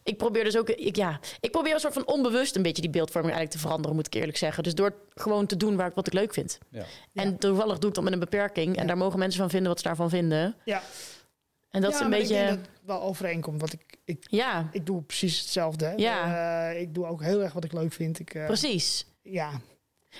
[0.02, 2.90] ik probeer dus ook, ik, ja, ik probeer een soort van onbewust een beetje die
[2.90, 4.62] beeldvorming eigenlijk te veranderen, moet ik eerlijk zeggen.
[4.62, 6.58] Dus door gewoon te doen waar ik, wat ik leuk vind.
[6.70, 6.84] Ja.
[7.14, 8.74] En toevallig doe ik dat met een beperking.
[8.76, 8.86] En Ja.
[8.88, 10.56] daar mogen mensen van vinden wat ze daarvan vinden.
[10.64, 10.82] Ja.
[11.70, 12.34] En dat Ja, is een beetje.
[12.34, 15.84] Ik denk dat het wel overeenkomt, want ik, ik, Ja, ik doe precies hetzelfde.
[15.84, 15.92] hè.
[15.96, 16.70] Ja.
[16.72, 18.18] Eh, ik doe ook heel erg wat ik leuk vind.
[18.18, 19.06] Ik, eh, precies.
[19.22, 19.50] Ja,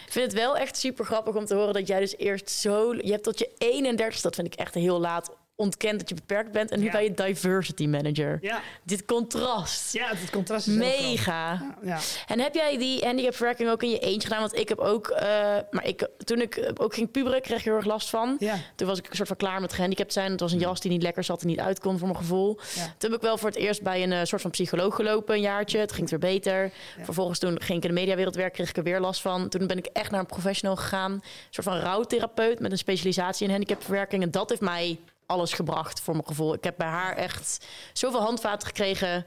[0.07, 2.95] Ik vind het wel echt super grappig om te horen dat jij dus eerst zo...
[2.95, 6.53] Je hebt tot je 31, dat vind ik echt heel laat, ontkend dat je beperkt
[6.53, 6.71] bent.
[6.71, 6.93] En nu Ja.
[6.93, 8.39] ben je diversity manager.
[8.41, 8.61] ja.
[8.85, 9.93] Dit contrast.
[9.93, 10.75] ja het contrast is.
[10.75, 11.75] Mega.
[11.83, 11.99] Ja.
[12.27, 14.41] En heb jij die handicapverwerking ook in je eentje gedaan?
[14.41, 15.27] Want ik heb ook, eh,
[15.71, 18.37] maar ik, toen ik ook ging puberen, kreeg ik heel erg last van.
[18.39, 18.57] ja.
[18.77, 20.31] Toen was ik een soort van klaar met gehandicapt zijn.
[20.31, 22.55] Het was een jas die niet lekker zat en niet uit kon voor mijn gevoel.
[22.99, 25.41] Toen heb ik wel voor het eerst bij een eh, soort van psycholoog gelopen, een
[25.41, 25.79] jaartje.
[25.79, 26.73] Het ging weer beter.
[27.03, 29.49] Vervolgens toen ging ik in de mediawereld werken, kreeg ik er weer last van.
[29.49, 31.13] Toen ben ik echt naar een professional gegaan.
[31.13, 34.23] Een soort van rouwtherapeut met een specialisatie in handicapverwerking.
[34.23, 34.99] En dat heeft mij
[35.33, 36.55] alles gebracht voor mijn gevoel.
[36.55, 39.27] Ik heb bij haar echt zoveel handvaten gekregen.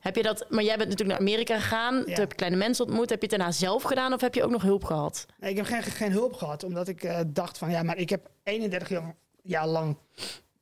[0.00, 0.46] Heb je dat?
[0.48, 2.04] Maar jij bent natuurlijk naar Amerika gegaan.
[2.04, 3.10] Toen heb je kleine mensen ontmoet.
[3.10, 5.26] Heb je het daarna zelf gedaan of heb je ook nog hulp gehad?
[5.38, 8.10] Nee, ik heb geen, geen hulp gehad, omdat ik eh, dacht van ja, maar ik
[8.10, 9.96] heb 31 jaar, jaar lang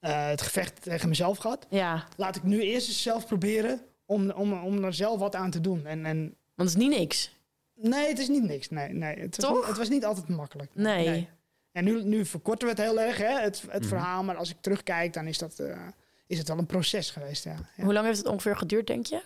[0.00, 1.66] eh, het gevecht tegen mezelf gehad.
[1.68, 5.50] Ja, Laat ik nu eerst eens zelf proberen om, om, om er zelf wat aan
[5.50, 5.86] te doen.
[5.86, 6.18] En, en
[6.54, 7.36] want het is niet niks.
[7.74, 8.68] nee, het is niet niks.
[8.68, 9.18] Nee, nee.
[9.18, 9.56] Het, was Toch?
[9.58, 10.70] niet, het was niet altijd makkelijk.
[10.74, 11.28] Nee.
[11.72, 13.88] En nu, nu verkorten we het heel erg, hè, het, het Mhm.
[13.88, 14.22] verhaal.
[14.24, 15.86] Maar als ik terugkijk, dan is, dat, eh,
[16.26, 17.44] is het wel een proces geweest.
[17.44, 17.56] Ja.
[17.76, 17.84] Ja.
[17.84, 19.22] Hoe lang heeft het ongeveer geduurd, denk je?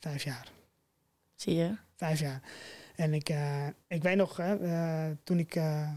[0.00, 0.48] Vijf jaar.
[1.34, 1.76] Zie je?
[1.96, 2.40] Vijf jaar.
[2.96, 5.54] En ik, eh, ik weet nog, hè, eh, toen ik...
[5.54, 5.88] eh,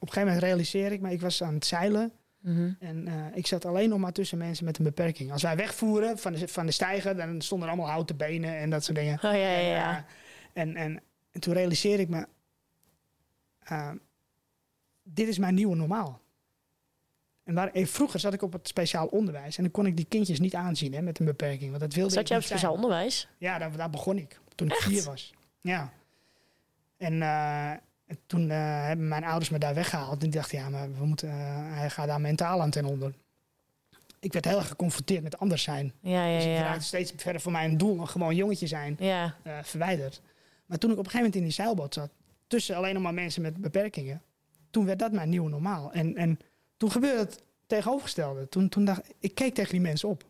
[0.00, 2.12] op een gegeven moment realiseerde ik me, ik was aan het zeilen.
[2.40, 2.70] Mhm.
[2.80, 5.32] En eh, ik zat alleen nog maar tussen mensen met een beperking.
[5.32, 8.70] Als wij wegvoeren van de, van de steiger, dan stonden er allemaal houten benen en
[8.70, 9.14] dat soort dingen.
[9.14, 10.04] Oh ja, ja, En, ja.
[10.52, 12.26] En, en, en toen realiseerde ik me,
[13.58, 13.90] eh,
[15.02, 16.20] dit is mijn nieuwe normaal.
[17.44, 20.04] En waar, eh, vroeger zat ik op het speciaal onderwijs en dan kon ik die
[20.04, 21.68] kindjes niet aanzien hè, met een beperking.
[21.70, 22.58] Want dat wilde Zat ik jij op zijn.
[22.58, 23.28] speciaal onderwijs?
[23.38, 24.40] Ja, daar, daar begon ik.
[24.54, 25.34] Toen ik vier was.
[25.60, 25.92] Ja.
[26.96, 27.70] En eh,
[28.26, 28.56] toen eh,
[28.86, 30.22] hebben mijn ouders me daar weggehaald.
[30.22, 31.30] En dachten, ja, maar we moeten,
[31.74, 33.14] hij gaat daar mentaal aan ten onder.
[34.20, 35.92] Ik werd heel erg geconfronteerd met anders zijn.
[36.00, 36.62] Ja, ja, Dus ik ja.
[36.62, 40.22] raakte steeds verder van mijn doel, een gewoon jongetje zijn, Ja, verwijderd.
[40.68, 42.10] Maar toen ik op een gegeven moment in die zeilboot zat,
[42.46, 44.22] tussen alleen nog maar mensen met beperkingen,
[44.70, 45.92] toen werd dat mijn nieuwe normaal.
[45.92, 46.38] En, en
[46.76, 48.48] toen gebeurde het tegenovergestelde.
[48.48, 50.24] Toen, toen dacht ik, keek tegen die mensen op.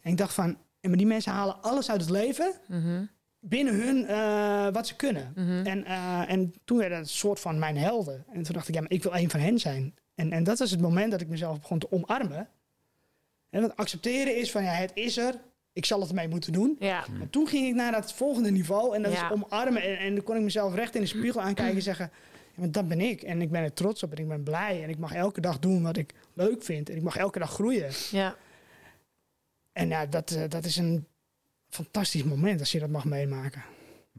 [0.00, 3.04] En ik dacht van, en maar die mensen halen alles uit het leven mhm,
[3.40, 5.32] binnen hun eh, wat ze kunnen.
[5.34, 5.66] mhm.
[5.66, 8.24] En, eh, en toen werden het een soort van mijn helden.
[8.32, 9.94] En toen dacht ik, ja, maar ik wil een van hen zijn.
[10.14, 12.48] En, en dat was het moment dat ik mezelf begon te omarmen.
[13.50, 15.34] En wat accepteren is van, ja, het is er.
[15.78, 16.76] Ik zal het ermee moeten doen.
[16.78, 17.04] ja.
[17.18, 18.94] Maar toen ging ik naar dat volgende niveau.
[18.94, 19.24] En dat Ja.
[19.24, 19.82] is omarmen.
[19.82, 22.10] En, en dan kon ik mezelf recht in de spiegel aankijken en zeggen...
[22.14, 23.22] Ja, maar dat ben ik.
[23.22, 24.82] En ik ben er trots op en ik ben blij.
[24.82, 26.90] En ik mag elke dag doen wat ik leuk vind.
[26.90, 27.90] En ik mag elke dag groeien.
[28.10, 28.36] ja.
[29.72, 31.06] En ja, dat, eh, dat is een
[31.68, 33.62] fantastisch moment als je dat mag meemaken.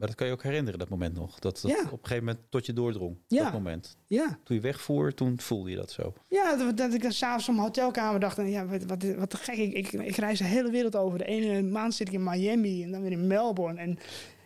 [0.00, 1.38] Maar dat kan je ook herinneren, dat moment nog.
[1.38, 1.76] Dat, dat Ja.
[1.78, 3.16] op een gegeven moment tot je doordrong.
[3.26, 3.42] Ja.
[3.42, 3.96] Dat moment.
[4.06, 4.38] Ja.
[4.44, 6.12] Toen je wegvoer, toen voelde je dat zo.
[6.28, 8.36] Ja, dat, dat ik dan s'avonds op mijn hotelkamer dacht...
[8.36, 11.18] Ja, wat, wat, wat gek, ik, ik, ik reis de hele wereld over.
[11.18, 13.80] De ene maand zit ik in Miami en dan weer in Melbourne.
[13.80, 13.98] En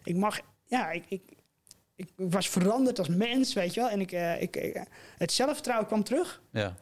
[0.05, 0.41] ik mag...
[0.67, 1.23] Ja, ik, ik,
[1.97, 3.91] ik was veranderd als mens, weet je wel.
[3.91, 4.85] En ik, eh, ik, ik-
[5.19, 6.43] het zelfvertrouwen kwam terug.
[6.53, 6.75] Ja.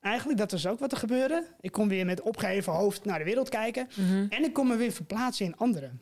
[0.00, 1.46] Eigenlijk, dat was ook wat er gebeurde.
[1.60, 3.88] Ik kon weer met opgeheven hoofd naar de wereld kijken.
[3.96, 4.26] Mhm.
[4.28, 6.00] En ik kon me weer verplaatsen in anderen.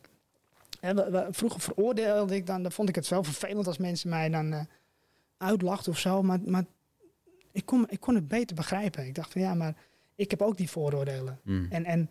[0.85, 4.53] Hè, vroeger veroordeelde ik dan, dan vond ik het wel vervelend als mensen mij dan
[4.53, 4.61] eh,
[5.37, 6.23] uitlachten of zo.
[6.23, 6.65] Maar, maar
[7.53, 9.07] ik, kon, ik kon het beter begrijpen.
[9.07, 9.75] Ik dacht van ja, maar
[10.15, 11.41] ik heb ook die vooroordelen.
[11.43, 11.67] Mm.
[11.71, 12.09] En, en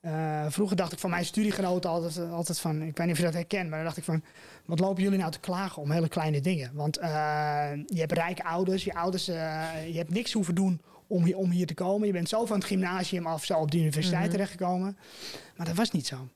[0.00, 3.24] eh, vroeger dacht ik van mijn studiegenoten altijd, altijd van, ik weet niet of je
[3.24, 4.22] dat herkent, maar dan dacht ik van,
[4.64, 6.70] wat lopen jullie nou te klagen om hele kleine dingen?
[6.74, 9.32] Want eh, je hebt rijke ouders, je ouders, je
[9.92, 12.06] hebt niks hoeven doen om hier, om hier te komen.
[12.06, 14.30] Je bent zo van het gymnasium af, zo op de universiteit Mhm.
[14.30, 14.98] terechtgekomen.
[15.56, 16.28] Maar dat was niet zo.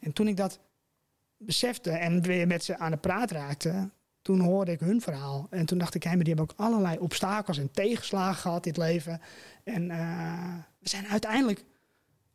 [0.00, 0.60] En toen ik dat
[1.44, 3.90] besefte en weer met ze aan de praat raakte,
[4.22, 5.46] toen hoorde ik hun verhaal.
[5.50, 8.72] En toen dacht ik, hé, maar die hebben ook allerlei obstakels en tegenslagen gehad in
[8.72, 9.20] het leven.
[9.64, 11.64] En eh, we zijn uiteindelijk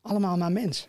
[0.01, 0.87] allemaal maar mens.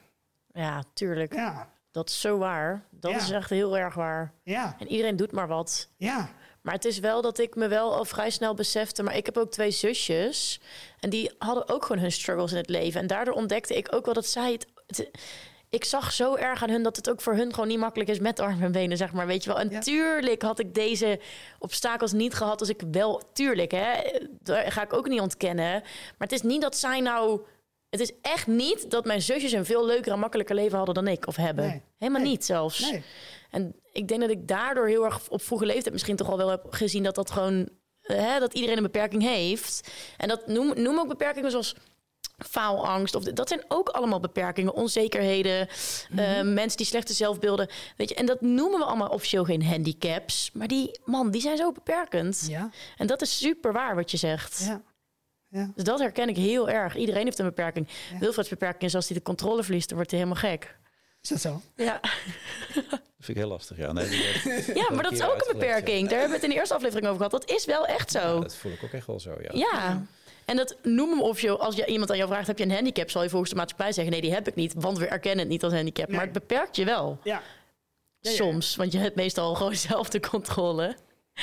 [0.52, 1.34] Ja, tuurlijk.
[1.34, 2.84] Ja, Dat is zo waar.
[2.90, 3.16] Dat Ja.
[3.16, 4.32] is echt heel erg waar.
[4.42, 5.88] Ja, En iedereen doet maar wat.
[5.96, 6.28] ja.
[6.62, 9.02] Maar het is wel dat ik me wel al vrij snel besefte.
[9.02, 10.60] Maar ik heb ook twee zusjes.
[11.00, 13.00] En die hadden ook gewoon hun struggles in het leven.
[13.00, 15.10] En daardoor ontdekte ik ook wel dat zij het.
[15.76, 18.18] Ik zag zo erg aan hun dat het ook voor hun gewoon niet makkelijk is
[18.18, 19.26] met armen en benen, zeg maar.
[19.26, 19.58] Weet je wel.
[19.58, 19.80] En Ja.
[19.80, 21.20] tuurlijk had ik deze
[21.58, 23.22] obstakels niet gehad als ik wel.
[23.32, 23.92] Tuurlijk, hè.
[24.42, 25.72] Daar ga ik ook niet ontkennen.
[25.82, 27.40] Maar het is niet dat zij nou.
[27.90, 31.06] Het is echt niet dat mijn zusjes een veel leuker en makkelijker leven hadden dan
[31.08, 31.66] ik of hebben.
[31.66, 31.82] Nee.
[31.98, 32.30] Helemaal Nee.
[32.30, 32.90] niet zelfs.
[32.90, 33.02] Nee.
[33.50, 36.48] En ik denk dat ik daardoor heel erg op vroege leeftijd misschien toch al wel
[36.48, 37.68] heb gezien dat dat gewoon
[38.00, 39.88] eh, hè, dat iedereen een beperking heeft.
[40.16, 41.74] En dat noem, noem ook beperkingen zoals
[42.36, 43.14] faalangst.
[43.14, 45.68] Of dat zijn ook allemaal beperkingen, onzekerheden,
[46.16, 47.68] eh, mensen die slechte zelfbeelden.
[47.96, 50.50] Weet je, en dat noemen we allemaal officieel geen handicaps.
[50.52, 52.44] Maar die, man, die zijn zo beperkend.
[52.48, 54.58] Ja, En dat is super waar wat je zegt.
[54.64, 54.82] ja.
[55.48, 55.70] Ja.
[55.74, 56.96] Dus dat herken ik heel erg.
[56.96, 57.88] Iedereen heeft een beperking.
[58.12, 58.18] Ja.
[58.18, 60.78] Wilfred's beperking is als hij de controle verliest, dan wordt hij helemaal gek.
[61.22, 61.60] Is dat zo?
[61.76, 62.00] Ja.
[62.74, 62.82] Dat
[63.18, 63.76] vind ik heel lastig.
[63.76, 66.00] Ja, nee, die- Ja, maar dat is ook een beperking.
[66.08, 67.30] Daar hebben we het in de eerste aflevering over gehad.
[67.40, 68.40] Dat is wel echt ja, zo.
[68.40, 69.34] dat voel ik ook echt wel zo.
[69.40, 69.50] Ja.
[69.52, 70.06] Ja.
[70.46, 72.70] En dat noemen we of je, als je iemand aan jou vraagt: heb je een
[72.70, 73.10] handicap?
[73.10, 75.48] Zal je volgens de maatschappij zeggen: nee, die heb ik niet, want we erkennen het
[75.48, 76.06] niet als handicap.
[76.06, 76.16] Nee.
[76.16, 77.18] Maar het beperkt je wel.
[77.22, 77.42] Ja.
[78.20, 78.36] Ja, ja.
[78.36, 80.96] Soms, want je hebt meestal gewoon zelf de controle.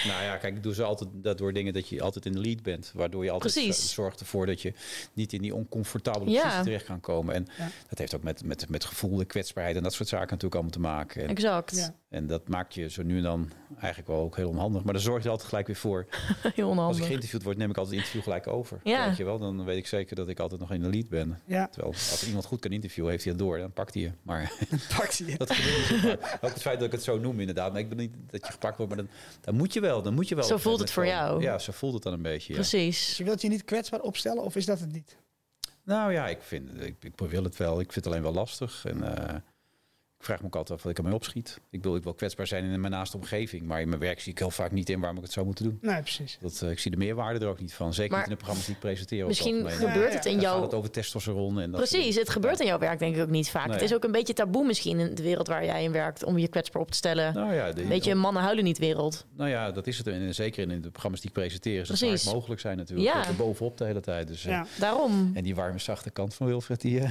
[0.08, 2.64] Nou ja, kijk, ik doe ze altijd daardoor dingen dat je altijd in de lead
[2.64, 2.92] bent.
[2.94, 3.94] Waardoor je altijd Precies.
[3.94, 4.74] zorgt ervoor dat je
[5.14, 6.42] niet in die oncomfortabele Ja.
[6.42, 7.36] positie terecht kan komen.
[7.36, 7.70] En Ja.
[7.90, 10.72] dat heeft ook met, met, met gevoel, de kwetsbaarheid en dat soort zaken natuurlijk allemaal
[10.72, 11.24] te maken.
[11.24, 11.76] En, Exact.
[11.76, 11.96] Ja.
[12.14, 14.84] En dat maakt je zo nu en dan eigenlijk wel ook heel onhandig.
[14.84, 16.06] Maar daar zorg je altijd gelijk weer voor.
[16.10, 17.06] Heel Als ik onhandig.
[17.06, 18.80] geïnterviewd word, neem ik altijd het interview gelijk over.
[18.84, 19.08] Ja.
[19.08, 21.42] Weet je wel, dan weet ik zeker dat ik altijd nog in de lead ben.
[21.46, 23.58] Ja, Terwijl als iemand goed kan interviewen, heeft hij het door.
[23.58, 24.12] Dan pakt hij je.
[24.22, 24.52] Maar
[24.98, 25.36] pakt hij.
[25.38, 26.38] dat gebeurt zo vaak.
[26.42, 27.72] Ook het feit dat ik het zo noem inderdaad.
[27.72, 28.96] Maar ik ben niet dat je gepakt wordt.
[28.96, 30.02] Maar dan, dan moet je wel.
[30.02, 31.42] Dan moet je wel Zo voelt het voor jou.
[31.42, 32.54] Ja, zo voelt het dan een beetje.
[32.54, 32.60] Ja.
[32.60, 33.18] Precies.
[33.18, 35.18] Je wilt je niet kwetsbaar opstellen of is dat het niet?
[35.86, 37.80] Nou ja, ik, vind, ik, ik wil het wel.
[37.80, 38.86] Ik vind het alleen wel lastig.
[38.86, 39.36] En eh,
[40.24, 41.60] ik vraag me ook altijd af wat ik ermee opschiet.
[41.70, 43.64] Ik wil, ik wil kwetsbaar zijn in mijn naaste omgeving.
[43.66, 45.66] Maar in mijn werk zie ik heel vaak niet in waarom ik het zou moeten
[45.66, 45.78] doen.
[45.82, 46.38] Nee, precies.
[46.42, 47.94] Dat, eh, ik zie de meerwaarde er ook niet van.
[47.94, 49.28] Zeker Maar niet in de programma's die ik presenteer.
[49.28, 50.62] Misschien het gebeurt het in Dan gaat jouw...
[50.62, 51.60] het over testosteron.
[51.60, 53.66] En dat Precies, het gebeurt in jouw werk denk ik ook niet vaak.
[53.66, 53.74] Nee.
[53.74, 56.24] Het is ook een beetje taboe misschien in de wereld waar jij in werkt...
[56.24, 57.34] om je kwetsbaar op te stellen.
[57.34, 59.26] Nou ja, de, Weet je, mannen huilen niet wereld.
[59.36, 60.08] Nou ja, dat is het.
[60.08, 62.24] En zeker in de programma's die ik presenteer, is het Precies.
[62.24, 63.14] hard mogelijk zijn natuurlijk.
[63.14, 63.28] Ja.
[63.28, 64.28] Er bovenop de hele tijd.
[64.28, 64.66] Dus, eh, Ja.
[64.80, 65.32] Daarom.
[65.34, 67.00] En die warme, zachte kant van Wilfred, die...
[67.00, 67.10] eh,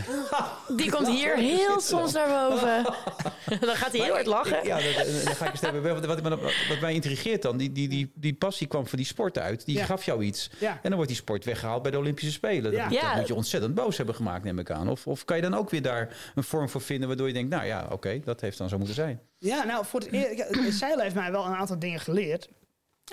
[0.76, 2.84] Die komt hier heel soms naar boven.
[3.60, 4.64] Dan gaat hij heel hard lachen.
[4.66, 5.82] Ja, dat, dan ga ik eens hebben.
[5.82, 9.06] Wat, wat, wat, wat mij intrigeert dan, die, die, die, die passie kwam van die
[9.06, 9.64] sport uit.
[9.64, 9.84] Die Ja.
[9.84, 10.50] gaf jou iets.
[10.58, 10.70] Ja.
[10.72, 12.72] En dan wordt die sport weggehaald bij de Olympische Spelen.
[12.72, 12.82] Ja.
[12.82, 13.16] Dat, dat Ja.
[13.16, 14.88] moet je ontzettend boos hebben gemaakt, neem ik aan.
[14.88, 17.08] Of, of kan je dan ook weer daar een vorm voor vinden...
[17.08, 19.20] waardoor je denkt, nou ja, oké, dat heeft dan zo moeten zijn.
[19.38, 22.48] Ja, nou, voor het eer- het zeilen heeft mij wel een aantal dingen geleerd.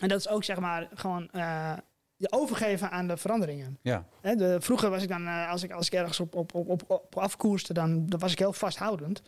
[0.02, 1.73] En dat is ook, zeg maar, gewoon eh,
[2.15, 3.78] je overgeven aan de veranderingen.
[3.82, 6.54] Ja, Hè, de, vroeger was ik dan, eh, als, ik, als ik ergens op, op,
[6.54, 9.21] op, op, op afkoerste, dan, dan was ik heel vasthoudend.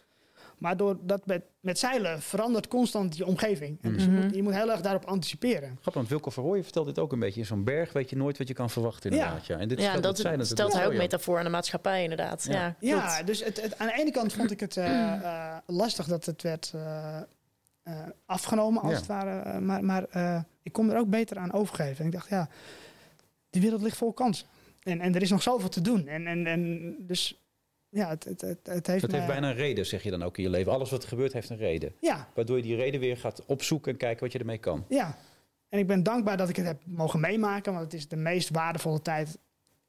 [0.62, 3.78] Maar door dat met, met zeilen verandert constant je omgeving.
[3.82, 4.22] En dus je, Mhm.
[4.22, 5.68] moet, je moet heel erg daarop anticiperen.
[5.70, 7.40] grappig, want Wilco Verrooyen vertelt dit ook een beetje.
[7.40, 9.46] In zo'n berg weet je nooit wat je kan verwachten inderdaad.
[9.46, 12.44] Ja, en dit Ja, stelt dat natuurlijk stelt hij ook metafoor aan de maatschappij inderdaad.
[12.50, 13.24] Ja, Ja.
[13.24, 16.42] Dus het, het- aan de ene kant vond ik het eh, eh, lastig dat het
[16.42, 17.18] werd eh,
[17.84, 17.94] eh,
[18.26, 18.98] afgenomen, als Ja.
[18.98, 19.60] het ware.
[19.60, 21.98] Maar maar eh, ik kon er ook beter aan overgeven.
[22.00, 22.50] En ik dacht, ja,
[23.50, 24.48] de wereld ligt vol kansen.
[24.84, 26.08] En, en er is nog zoveel te doen.
[26.08, 27.40] En, en, en dus
[27.92, 30.38] ja, het, het, het, het heeft Het heeft bijna een reden, zeg je dan ook
[30.38, 30.72] in je leven.
[30.72, 31.94] Alles wat er gebeurt heeft een reden.
[32.00, 34.86] Ja, Waardoor je die reden weer gaat opzoeken en kijken wat je ermee kan.
[34.90, 35.18] ja.
[35.70, 37.72] En ik ben dankbaar dat ik het heb mogen meemaken.
[37.74, 39.38] Want het is de meest waardevolle tijd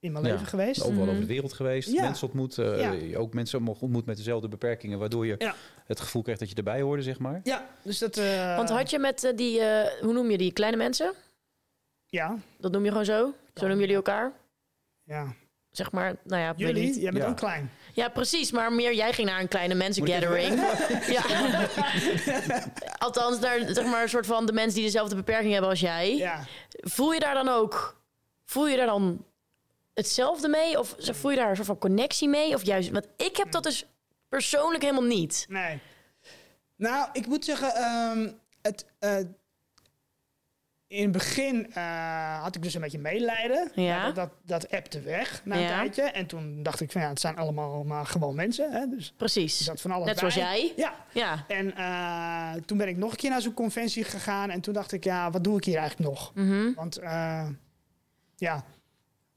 [0.01, 0.31] in mijn Ja.
[0.33, 0.81] leven geweest.
[0.83, 1.09] Overal Mhm.
[1.09, 2.03] over de wereld geweest, Ja.
[2.03, 2.59] mensen ontmoet.
[2.59, 3.19] eh, Ja.
[3.19, 4.99] Ook mensen ontmoet met dezelfde beperkingen.
[4.99, 5.55] Waardoor je Ja.
[5.87, 7.41] het gevoel krijgt dat je erbij hoorde, zeg maar.
[7.45, 8.17] Ja, dus dat...
[8.17, 11.13] eh, Want had je met eh, die, eh, hoe noem je die, kleine mensen?
[12.07, 13.33] Ja, Dat noem je gewoon zo?
[13.55, 14.33] Zo noemen jullie elkaar?
[15.03, 15.35] ja.
[15.71, 16.95] Zeg maar, nou ja, Jullie, niet.
[16.95, 17.31] jij bent Ja.
[17.31, 17.71] ook klein.
[17.93, 20.61] Ja, precies, maar meer jij ging naar een kleine mensen Moet ik gathering.
[21.17, 21.23] Ja.
[22.99, 26.17] Althans, naar zeg maar een soort van de mensen die dezelfde beperking hebben als jij.
[26.17, 26.45] Ja.
[26.71, 28.01] Voel je daar dan ook,
[28.45, 29.25] voel je daar dan
[29.95, 30.79] hetzelfde mee?
[30.79, 32.55] Of voel je daar een soort van connectie mee?
[32.55, 33.87] Of juist, want ik heb dat dus
[34.29, 35.47] persoonlijk helemaal niet.
[35.49, 35.81] Nee.
[36.77, 38.31] Nou, ik moet zeggen, ehm,
[38.63, 39.17] het, eh,
[40.93, 43.71] in het begin eh, had ik dus een beetje.
[43.75, 43.97] Ja.
[44.03, 44.31] Maar Dat, dat,
[44.63, 45.69] dat appte weg na een Ja.
[45.69, 46.03] tijdje.
[46.03, 48.73] En toen dacht ik van ja, het zijn allemaal maar gewoon mensen.
[48.73, 48.87] Hè?
[48.87, 49.65] Dus Precies.
[49.65, 50.43] zat van alles Net zoals bij.
[50.45, 50.73] jij.
[50.77, 50.95] Ja.
[51.13, 51.45] Ja.
[51.49, 54.51] En eh, toen ben ik nog een keer naar zo'n conventie gegaan.
[54.51, 56.33] En toen dacht ik, ja, wat doe ik hier eigenlijk nog?
[56.35, 56.75] Mhm.
[56.75, 57.47] Want eh,
[58.37, 58.65] ja,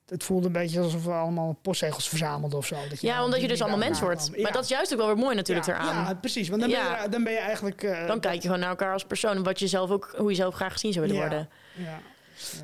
[0.06, 2.76] het voelde een beetje alsof we allemaal postzegels verzamelden of zo.
[2.90, 4.42] Dat Ja, omdat je dus allemaal mens wordt.
[4.42, 6.06] Maar dat is juist ook wel weer mooi natuurlijk ja, eraan.
[6.06, 6.50] Ja, precies.
[6.50, 7.84] Want dan, ben, je, dan ben je eigenlijk...
[7.84, 9.44] eh, Dan kijk je gewoon naar elkaar als persoon.
[9.44, 11.50] Wat je zelf ook, hoe je zelf graag gezien zou willen worden.
[11.74, 12.00] Ja.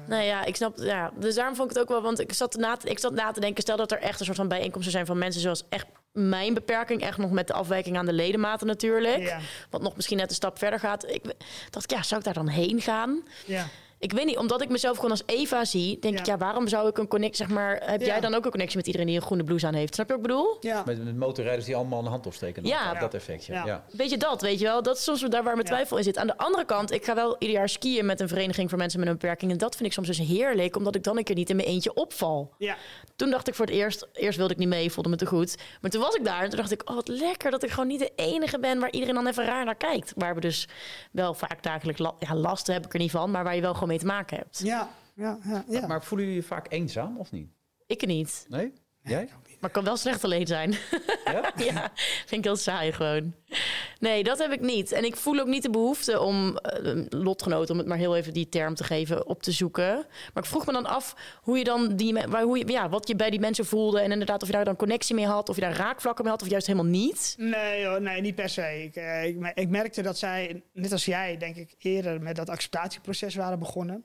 [0.08, 0.78] Nou ja, ik snap.
[0.78, 2.02] Ja, dus daarom vond ik het ook wel.
[2.02, 3.62] Want ik zat, na te, ik zat na te denken.
[3.64, 7.02] Stel dat er echt een soort van bijeenkomsten zijn van mensen zoals echt mijn beperking
[7.02, 9.18] echt nog met de afwijking aan de ledematen natuurlijk.
[9.22, 11.10] Ja, Wat nog misschien net een stap verder gaat.
[11.12, 11.22] Ik
[11.70, 13.24] dacht, ja, zou ik daar dan heen gaan?
[13.46, 13.66] ja.
[14.02, 16.20] Ik weet niet, omdat ik mezelf gewoon als Eva zie, denk Ja.
[16.20, 18.06] ik, ja, waarom zou ik een connectie, zeg maar, heb Ja.
[18.06, 19.94] jij dan ook een connectie met iedereen die een groene blouse aan heeft?
[19.94, 20.58] Snap je wat ik bedoel?
[20.60, 20.84] ja.
[20.86, 22.66] Met, met motorrijders die allemaal een hand opsteken.
[22.66, 22.94] Ja.
[22.94, 23.84] Dat effect, ja.
[23.92, 24.82] Weet je dat, weet je wel?
[24.84, 25.74] Dat is soms daar waar mijn Ja.
[25.74, 26.18] twijfel in zit.
[26.18, 29.00] Aan de andere kant, ik ga wel ieder jaar skiën met een vereniging voor mensen
[29.00, 29.52] met een beperking.
[29.52, 31.68] En dat vind ik soms dus heerlijk, omdat ik dan een keer niet in mijn
[31.68, 32.54] eentje opval.
[32.58, 32.76] ja.
[33.16, 35.56] Toen dacht ik voor het eerst, eerst wilde ik niet mee, voelde me te goed.
[35.82, 37.88] Maar toen was ik daar en toen dacht ik, oh wat lekker dat ik gewoon
[37.88, 40.14] niet de enige ben waar iedereen dan even raar naar kijkt.
[40.16, 40.68] Waar we dus
[41.12, 43.74] wel vaak dagelijks la ja, lasten heb ik er niet van, maar waar je wel
[43.74, 44.60] gewoon mee te maken hebt.
[44.60, 45.64] Ja, ja, ja.
[45.68, 45.88] ja.
[45.88, 47.50] Maar voelen jullie je vaak eenzaam of niet?
[47.86, 48.74] Ik niet, Nee?
[49.04, 49.30] Jij?
[49.62, 50.76] Maar kan wel slecht alleen zijn.
[51.26, 51.52] Ja?
[51.58, 51.92] ja,
[52.26, 53.34] vind ik heel saai gewoon.
[54.00, 54.92] Nee, dat heb ik niet.
[54.92, 58.34] En ik voel ook niet de behoefte om eh, lotgenoten, om het maar heel even
[58.34, 59.94] die term te geven, op te zoeken.
[60.34, 63.08] Maar ik vroeg me dan af hoe je dan die, waar- hoe je, ja, wat
[63.08, 65.56] je bij die mensen voelde en inderdaad of je daar dan connectie mee had, of
[65.56, 67.36] je daar raakvlakken mee had, of juist helemaal niet.
[67.38, 68.84] Nee, hoor, nee, niet per se.
[68.84, 73.36] Ik, eh, ik merkte dat zij, net als jij, denk ik, eerder met dat acceptatieproces
[73.36, 74.04] waren begonnen.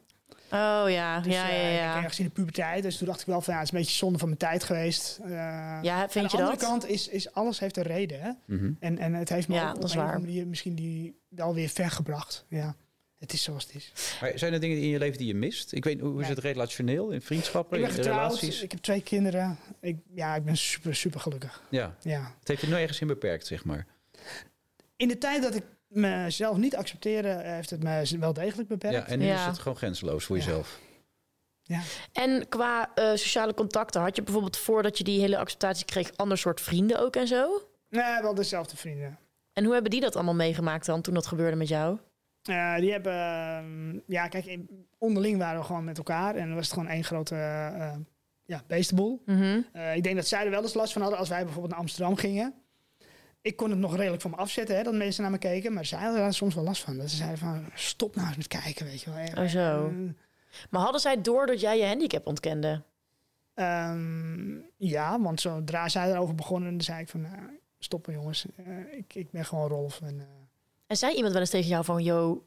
[0.50, 1.96] Oh ja, Dus, ja, eh, ja, ik ja.
[1.96, 2.82] ergens in de puberteit.
[2.82, 4.64] Dus toen dacht ik wel van ja, het is een beetje zonde van mijn tijd
[4.64, 5.18] geweest.
[5.22, 6.68] Eh, Ja, aan vind de je andere dat?
[6.68, 8.20] kant is, is alles heeft een reden.
[8.20, 8.30] Hè?
[8.44, 8.72] Mhm.
[8.80, 10.14] En, en het heeft me Ja, ook op dat is een of waar.
[10.14, 12.44] andere manier misschien die wel weer vergebracht.
[12.48, 12.76] Ja,
[13.18, 13.92] het is zoals het is.
[14.20, 15.72] Maar zijn er dingen in je leven die je mist?
[15.72, 18.62] Ik weet, hoe is het relationeel, in vriendschappen, Ik ben in getrouwd, relaties?
[18.62, 19.58] ik heb twee kinderen.
[19.80, 21.62] Ik, ja, ik ben super, super gelukkig.
[21.68, 22.32] Ja, Ja.
[22.38, 23.86] het heeft je nooit ergens in beperkt, zeg maar.
[24.96, 28.96] In de tijd dat ik mezelf niet accepteerde, eh, heeft het me wel degelijk beperkt.
[28.96, 29.34] Ja, en nu Ja.
[29.40, 30.42] is het gewoon grenzeloos voor Ja.
[30.44, 30.78] jezelf.
[31.62, 31.80] Ja.
[32.12, 36.38] En qua eh, sociale contacten, had je bijvoorbeeld voordat je die hele acceptatie kreeg, ander
[36.38, 37.68] soort vrienden ook en zo?
[37.88, 39.18] Nee, wel dezelfde vrienden.
[39.52, 41.98] En hoe hebben die dat allemaal meegemaakt dan, toen dat gebeurde met jou?
[42.42, 46.54] Eh, die hebben, ehm, ja, kijk, in- onderling waren we gewoon met elkaar en dan
[46.54, 47.92] was het gewoon één grote eh,
[48.44, 49.22] ja, beestenboel.
[49.24, 49.60] Mhm.
[49.72, 51.80] Eh, ik denk dat zij er wel eens last van hadden als wij bijvoorbeeld naar
[51.82, 52.54] Amsterdam gingen.
[53.46, 55.84] Ik kon het nog redelijk van me afzetten, hè, dat mensen naar me keken, maar
[55.84, 56.96] zij hadden er soms wel last van.
[56.96, 59.44] Dat ze zeiden van, stop nou eens met kijken, weet je wel.
[59.44, 59.86] Oh, zo.
[59.88, 60.12] eh,
[60.70, 62.82] Maar hadden zij door dat jij je handicap ontkende?
[63.54, 68.98] Ehm, ja, want zodra zij erover begonnen, dan zei ik van, nou, stoppen jongens, Eh,
[68.98, 70.00] ik, ik ben gewoon Rolf.
[70.02, 70.26] En, eh,
[70.86, 72.46] En zei iemand wel eens tegen jou van, yo,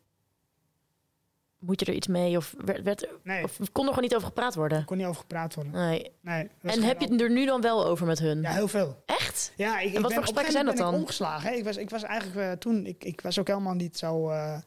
[1.59, 2.37] moet je er iets mee?
[2.37, 4.77] Of, werd, werd, nee, of kon er gewoon niet over gepraat worden?
[4.77, 5.73] er kon niet over gepraat worden.
[5.73, 6.11] Nee.
[6.21, 8.41] Nee, En heb je het er nu dan wel over met hun?
[8.41, 9.03] Ja, heel veel.
[9.05, 9.18] Echt?
[9.55, 10.91] Ja, ik, ik wat ben, voor op een gesprekken gegeven zijn moment dat ben ik
[10.91, 10.99] dan?
[11.01, 11.49] omgeslagen.
[11.49, 11.55] Hè.
[11.55, 14.29] Ik, was, ik was eigenlijk eh, toen, ik, ik was ook helemaal niet zo.
[14.29, 14.57] eh,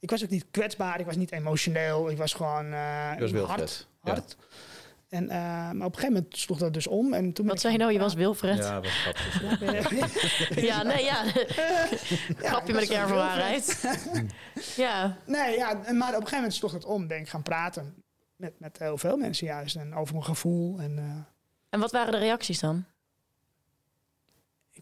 [0.00, 3.46] ik was ook niet kwetsbaar, ik was niet emotioneel, ik was gewoon eh, Je was
[3.48, 3.60] hard.
[3.60, 3.86] vet.
[4.02, 4.10] Ja.
[4.10, 4.36] hard.
[5.08, 7.12] En, eh, maar op een gegeven moment sloeg dat dus om.
[7.14, 7.92] En toen Wat zei je nou?
[7.92, 8.58] Je was Wilfred?
[8.58, 9.40] Ja, wat grappig.
[10.60, 11.24] Ja, nee, ja.
[12.48, 13.84] Grapje met een kern van waarheid.
[14.76, 15.16] ja.
[15.26, 17.06] Nee, ja, maar op een gegeven moment sloeg het om.
[17.06, 18.02] Ben ik gaan praten
[18.36, 19.76] met, met heel veel mensen juist.
[19.76, 20.78] En over mijn gevoel.
[20.78, 21.04] En eh,
[21.68, 22.84] En wat waren de reacties dan?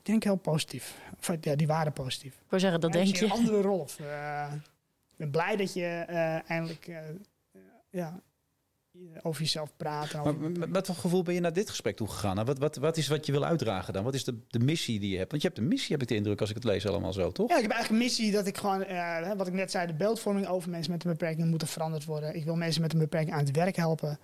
[0.06, 0.94] Ik denk heel positief.
[1.18, 2.34] Of, ja, die waren positief.
[2.34, 3.24] Ik wou zeggen, dat denk je.
[3.24, 3.78] Een andere rol.
[3.78, 4.52] Of, eh,
[5.10, 6.98] ik ben blij dat je eh, eindelijk eh,
[7.90, 8.20] ja,
[9.22, 10.12] over jezelf praat.
[10.12, 12.34] Maar over- met, met wat gevoel ben je naar dit gesprek toegegaan?
[12.34, 14.04] Nou, wat, wat, wat is wat je wil uitdragen dan?
[14.04, 15.30] Wat is de, de missie die je hebt?
[15.30, 17.32] Want je hebt een missie, heb ik de indruk, als ik het lees allemaal zo,
[17.32, 17.48] toch?
[17.48, 19.94] Ja, ik heb eigenlijk een missie dat ik gewoon, hè, wat ik net zei, de
[19.94, 22.34] beeldvorming over mensen met een beperking moet veranderd worden.
[22.36, 24.18] Ik wil mensen met een beperking aan het werk helpen.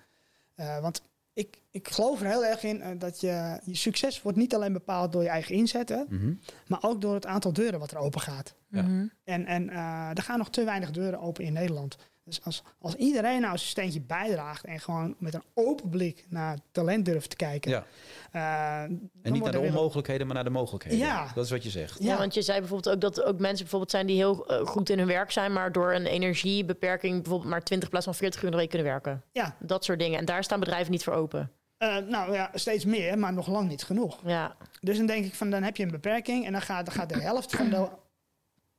[0.54, 1.02] Eh, want
[1.34, 4.72] ik, ik geloof er heel erg in eh, dat je, je succes wordt niet alleen
[4.72, 6.32] bepaald door je eigen inzetten, Mhm.
[6.66, 8.54] maar ook door het aantal deuren wat er open gaat.
[8.68, 8.82] Ja.
[8.82, 9.06] Mhm.
[9.24, 11.96] En, en eh, er gaan nog te weinig deuren open in Nederland.
[12.24, 16.58] Dus als, als iedereen nou zijn steentje bijdraagt en gewoon met een open blik naar
[16.72, 17.70] talent durft te kijken.
[17.70, 17.84] Ja.
[18.32, 20.98] eh, En niet naar de onmogelijkheden, maar naar de mogelijkheden.
[20.98, 21.30] Ja.
[21.34, 22.02] Dat is wat je zegt.
[22.02, 24.66] Ja, want je zei bijvoorbeeld ook dat er ook mensen bijvoorbeeld zijn die heel eh,
[24.66, 28.14] goed in hun werk zijn, maar door een energiebeperking bijvoorbeeld maar 20 in plaats van
[28.14, 29.22] 40 uur in de week kunnen werken.
[29.32, 30.18] Ja, Dat soort dingen.
[30.18, 31.50] En daar staan bedrijven niet voor open.
[31.76, 34.18] eh, nou ja, steeds meer, maar nog lang niet genoeg.
[34.24, 36.94] Ja, Dus dan denk ik van, dan heb je een beperking en dan gaat, dan
[36.94, 37.88] gaat de helft van de,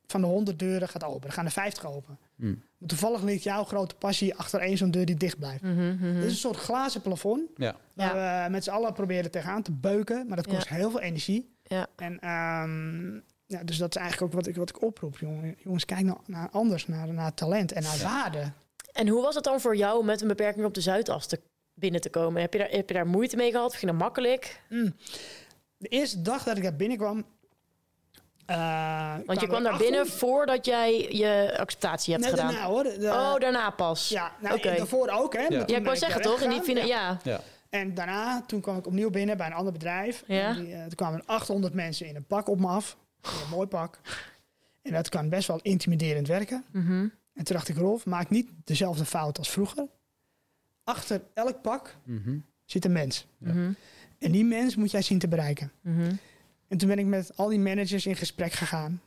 [0.06, 1.20] van de 100 deuren gaat open.
[1.20, 2.18] Dan gaan er 50 open.
[2.36, 2.54] Hm.
[2.86, 5.62] Toevallig ligt jouw grote passie achter één zo'n deur die dicht blijft.
[5.62, 7.76] Dit is een soort glazen plafond Ja.
[7.94, 10.26] waar we met z'n allen proberen tegenaan te beuken.
[10.26, 11.54] Maar dat kost heel veel energie.
[11.62, 11.86] Ja.
[11.96, 13.14] En ehm,
[13.46, 15.18] ja, dus dat is eigenlijk ook wat ik, wat ik oproep.
[15.18, 15.56] Jongen.
[15.58, 18.52] Jongens, kijk nou naar anders, naar, naar talent en naar waarde.
[18.92, 21.40] En hoe was het dan voor jou met een beperking op de Zuidas te,
[21.74, 22.40] binnen te komen?
[22.40, 23.74] Heb je, daar, heb je daar moeite mee gehad?
[23.74, 24.60] Ging dat makkelijk?
[24.68, 24.94] Mm.
[25.76, 27.24] De eerste dag dat ik daar binnenkwam...
[28.46, 32.52] eh, Want je kwam er daar binnen voordat jij je acceptatie hebt Nee, gedaan.
[32.52, 32.82] daarna hoor.
[32.82, 34.08] De- oh, daarna pas.
[34.08, 35.32] Ja, nou, daarvoor ook.
[35.34, 35.66] Hè, Ja.
[35.66, 36.40] ik wou zeggen toch?
[36.40, 37.18] In die ja.
[37.22, 37.40] Ja.
[37.70, 40.22] En daarna, toen kwam ik opnieuw binnen bij een ander bedrijf.
[40.26, 40.48] Ja.
[40.48, 42.96] En die, eh, toen kwamen 800 mensen in een pak op me af.
[43.22, 44.00] In een mooi pak.
[44.82, 46.64] En dat kan best wel intimiderend werken.
[46.72, 46.92] Mhm.
[47.34, 49.86] En toen dacht ik, Rolf, maak niet dezelfde fout als vroeger.
[50.84, 52.36] Achter elk pak Mhm.
[52.64, 53.26] zit een mens.
[53.38, 53.52] Ja.
[53.52, 53.72] Mhm.
[54.18, 55.72] En die mens moet jij zien te bereiken.
[56.68, 59.00] En toen ben ik met al die managers in gesprek gegaan.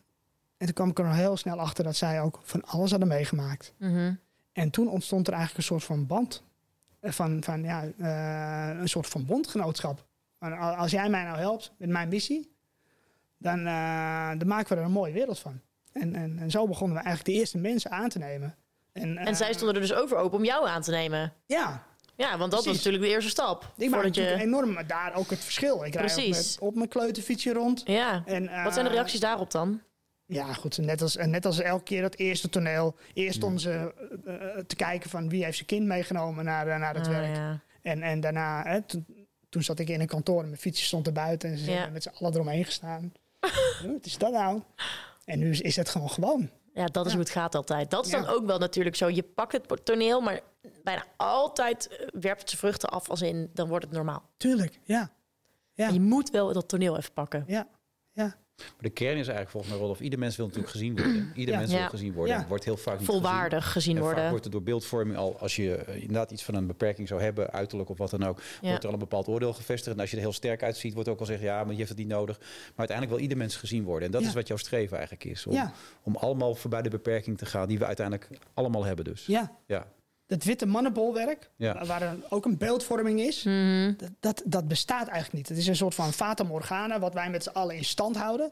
[0.57, 3.09] En toen kwam ik er al heel snel achter dat zij ook van alles hadden
[3.09, 3.73] meegemaakt.
[3.77, 4.13] Mhm.
[4.51, 6.43] En toen ontstond er eigenlijk een soort van band.
[6.99, 10.05] Eh, Van, van ja, eh, een soort van bondgenootschap.
[10.77, 12.55] Als jij mij nou helpt met mijn missie,
[13.37, 15.61] dan, eh, dan maken we er een mooie wereld van.
[15.91, 18.55] En, en, en zo begonnen we eigenlijk de eerste mensen aan te nemen.
[18.91, 21.33] En, En zij stonden er dus over open om jou aan te nemen.
[21.45, 21.83] Ja,
[22.17, 22.77] Ja, want dat was Precies.
[22.83, 23.73] natuurlijk de eerste stap.
[23.77, 24.43] ik maak natuurlijk je...
[24.43, 25.85] enorm maar daar ook het verschil.
[25.85, 26.37] Ik rijd ook Precies.
[26.55, 27.81] met, op mijn kleuterfietsje rond.
[27.85, 28.23] Ja.
[28.25, 29.81] En, eh, Wat zijn de reacties daarop dan?
[30.25, 30.77] Ja, goed.
[30.77, 32.95] Net als, net als elke keer dat eerste toneel.
[33.13, 33.93] Eerst stonden ze
[34.25, 37.13] eh, eh, te kijken van wie heeft zijn kind meegenomen naar, eh, naar het Ah,
[37.13, 37.35] werk.
[37.35, 37.61] ja.
[37.81, 39.05] En, en daarna, hè, toen,
[39.49, 41.49] toen zat ik in een kantoor en mijn fietsje stond er buiten.
[41.51, 41.77] En ze Ja.
[41.77, 43.13] zijn met z'n allen eromheen gestaan.
[43.93, 44.61] Wat is dat nou?
[45.25, 46.49] En nu is, is het gewoon gewoon.
[46.77, 47.17] Ja, dat is Ja.
[47.17, 47.89] hoe het gaat altijd.
[47.91, 49.09] Dat is dan ook wel natuurlijk zo.
[49.09, 50.39] Je pakt het toneel, maar
[50.83, 54.29] bijna altijd eh, werpt het zijn vruchten af als in, dan wordt het normaal.
[54.37, 55.09] Tuurlijk, ja.
[55.73, 55.87] Ja.
[55.87, 57.43] Je moet wel dat toneel even pakken.
[57.47, 57.67] Ja.
[58.57, 61.31] Maar de kern is eigenlijk volgens mij, Rolf, ieder mens wil natuurlijk gezien worden.
[61.35, 61.59] Ieder Ja.
[61.59, 61.77] mens Ja.
[61.77, 62.35] wil gezien worden.
[62.39, 62.47] Ja.
[62.47, 63.95] Wordt heel vaak niet Volwaardig gezien gezien.
[63.97, 64.29] En vaak worden.
[64.29, 67.51] wordt er door beeldvorming al, als je eh, inderdaad iets van een beperking zou hebben,
[67.51, 68.67] uiterlijk of wat dan ook, Ja.
[68.67, 69.95] wordt er al een bepaald oordeel gevestigd.
[69.95, 71.89] En als je er heel sterk uitziet, wordt ook al gezegd, ja, maar je heeft
[71.89, 72.37] het niet nodig.
[72.39, 74.05] Maar uiteindelijk wil ieder mens gezien worden.
[74.05, 74.27] En dat Ja.
[74.27, 75.45] is wat jouw streven eigenlijk is.
[75.47, 75.71] Om, Ja.
[76.03, 79.25] om allemaal voorbij de beperking te gaan, die we uiteindelijk allemaal hebben dus.
[79.25, 79.51] ja.
[79.67, 79.87] Ja.
[80.27, 81.85] Dat witte mannenbolwerk, Ja.
[81.85, 83.93] waar- er ook een beeldvorming is, Mhm.
[83.97, 85.49] dat, dat, dat bestaat eigenlijk niet.
[85.49, 88.51] Het is een soort van fata morgana, wat wij met z'n allen in stand houden.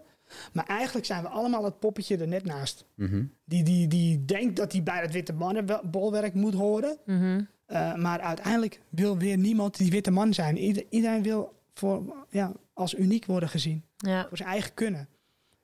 [0.53, 2.86] Maar eigenlijk zijn we allemaal het poppetje er net naast.
[2.95, 3.23] Mhm.
[3.45, 6.97] Die, die, die denkt dat hij bij het witte mannenbolwerk moet horen.
[7.05, 7.41] Mhm.
[7.67, 10.57] Uh, maar uiteindelijk wil weer niemand die witte man zijn.
[10.57, 13.84] Ieder- iedereen wil voor, ja, als uniek worden gezien.
[13.97, 14.26] Ja.
[14.28, 15.07] Voor zijn eigen kunnen.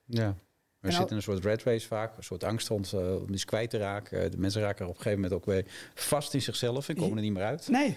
[0.04, 0.34] Ja.
[0.82, 3.44] We zitten in een soort red race vaak, een soort angst om, eh, om iets
[3.44, 4.22] kwijt te raken.
[4.24, 5.64] Eh, De mensen raken er op een gegeven moment ook weer
[5.94, 7.68] vast in zichzelf en komen er niet meer uit.
[7.68, 7.96] Nee,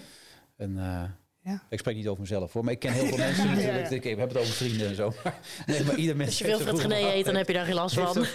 [0.56, 1.02] En, eh,
[1.40, 1.62] Ja.
[1.68, 3.90] Ik spreek niet over mezelf hoor, maar ik ken heel veel mensen natuurlijk.
[4.04, 5.12] Ik heb het over vrienden en zo.
[5.24, 7.64] Maar, nee, maar ieder mens Als je heeft veel wat- eet, dan heb je daar
[7.64, 8.26] geen last van.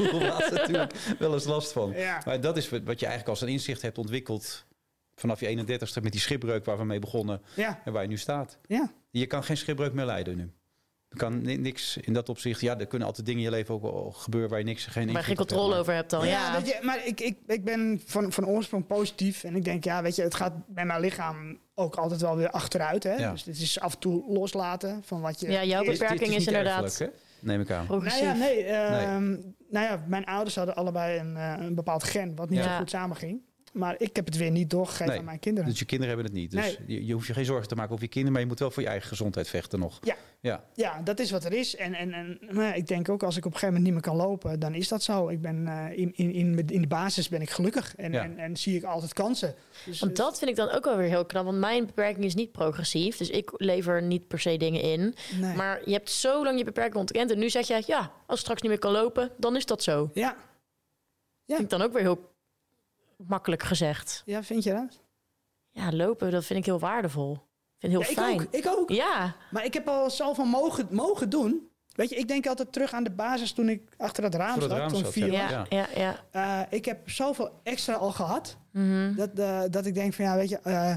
[0.52, 1.92] natuurlijk wel eens last van.
[1.92, 2.22] Ja.
[2.26, 4.66] Maar dat is wat wat je eigenlijk als een inzicht hebt ontwikkeld
[5.16, 8.18] vanaf je 31ste met die schipbreuk waar we mee begonnen ja, en waar je nu
[8.18, 8.58] staat.
[8.68, 8.92] ja.
[9.10, 10.52] Je kan geen schipbreuk meer leiden nu.
[11.12, 12.62] Er kan ni- niks in dat opzicht.
[12.62, 15.24] Ja, er kunnen altijd dingen in je leven ook gebeuren waar je niks geen Waar
[15.24, 16.28] geen invloed op hebt, controle maar- over hebt dan.
[16.28, 16.62] Ja, Ja.
[16.62, 19.44] weet je, maar ik, ik, ik ben van, van oorsprong positief.
[19.44, 22.50] En ik denk, ja, weet je, het gaat bij mijn lichaam ook altijd wel weer
[22.50, 23.04] achteruit.
[23.04, 23.14] Hè?
[23.16, 23.32] Ja.
[23.32, 25.52] Dus dit is af en toe loslaten van wat je...
[25.52, 27.06] Ja, jouw beperking is inderdaad hè?
[27.40, 27.86] Neem ik aan.
[27.90, 29.30] Nou ja, nee, ehm,
[29.70, 32.72] Nou ja, mijn ouders hadden allebei een, eh, een bepaald gen wat niet Ja.
[32.72, 33.42] zo goed samenging.
[33.72, 35.70] Maar ik heb het weer niet doorgegeven Nee, aan mijn kinderen.
[35.70, 36.52] Dus je kinderen hebben het niet.
[36.52, 38.60] Dus je, je hoeft je geen zorgen te maken over je kinderen, maar je moet
[38.60, 40.00] wel voor je eigen gezondheid vechten nog.
[40.02, 40.16] Ja.
[40.40, 40.64] Ja.
[40.74, 41.76] Ja, dat is wat er is.
[41.76, 44.16] En, en, en ja, ik denk ook als ik op een gegeven moment niet meer
[44.18, 45.28] kan lopen, dan is dat zo.
[45.28, 48.24] Ik ben eh, in, in, in, in de basis ben ik gelukkig en, Ja.
[48.24, 49.56] en, en zie ik altijd kansen.
[49.86, 51.46] Dus, Want dat vind ik dan ook wel weer heel knap.
[51.46, 53.18] Want mijn beperking is niet progressief.
[53.18, 55.16] Dus ik lever niet per se dingen in.
[55.40, 55.56] nee.
[55.56, 57.32] Maar je hebt zo lang je beperking ontkend.
[57.32, 59.84] En nu zeg je, ja, als ik straks niet meer kan lopen, dan is dat
[59.84, 60.10] zo.
[60.14, 60.36] Ja.
[61.46, 61.56] Ja.
[61.58, 62.31] Vind ik dan ook weer heel
[63.28, 64.22] makkelijk gezegd.
[64.26, 65.00] ja, vind je dat?
[65.70, 67.32] Ja, lopen, dat vind ik heel waardevol.
[67.34, 67.40] Ik
[67.80, 68.36] vind het heel Ja, fijn.
[68.42, 68.54] ik ook.
[68.54, 68.90] Ik ook.
[68.90, 71.70] Ja, Maar ik heb al zoveel mogen, mogen doen.
[71.92, 74.72] Weet je, ik denk altijd terug aan de basis toen ik achter dat raam zat.
[74.72, 75.42] raam toen vier ja.
[75.42, 75.52] was.
[75.52, 76.20] ja, ja, ja.
[76.32, 78.58] Eh, ik heb zoveel extra al gehad.
[78.72, 79.16] Mhm.
[79.16, 80.96] Dat, eh, dat ik denk van ja, weet je, eh,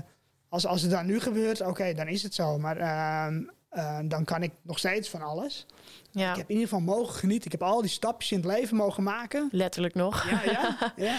[0.49, 2.59] als, als het dan nu gebeurt, oké, dan is het zo.
[2.59, 5.67] Maar ehm, eh, dan kan ik nog steeds van alles.
[6.11, 6.31] ja.
[6.31, 7.45] Ik heb in ieder geval mogen genieten.
[7.47, 9.49] Ik heb al die stapjes in het leven mogen maken.
[9.53, 10.31] Letterlijk nog.
[10.31, 11.17] Ja, ja, ja.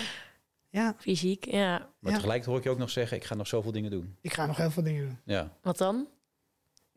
[0.76, 1.78] Ja, Fysiek, ja.
[2.00, 2.18] Maar Ja.
[2.18, 4.18] tegelijk hoor ik je ook nog zeggen, ik ga nog zoveel dingen doen.
[4.22, 5.20] ik ga nog heel veel dingen doen.
[5.24, 5.52] Ja.
[5.62, 6.08] Wat dan?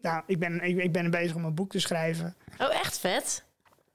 [0.01, 2.37] Nou, ik ben, ik, ik ben bezig om een boek te schrijven.
[2.59, 3.45] Oh, echt vet?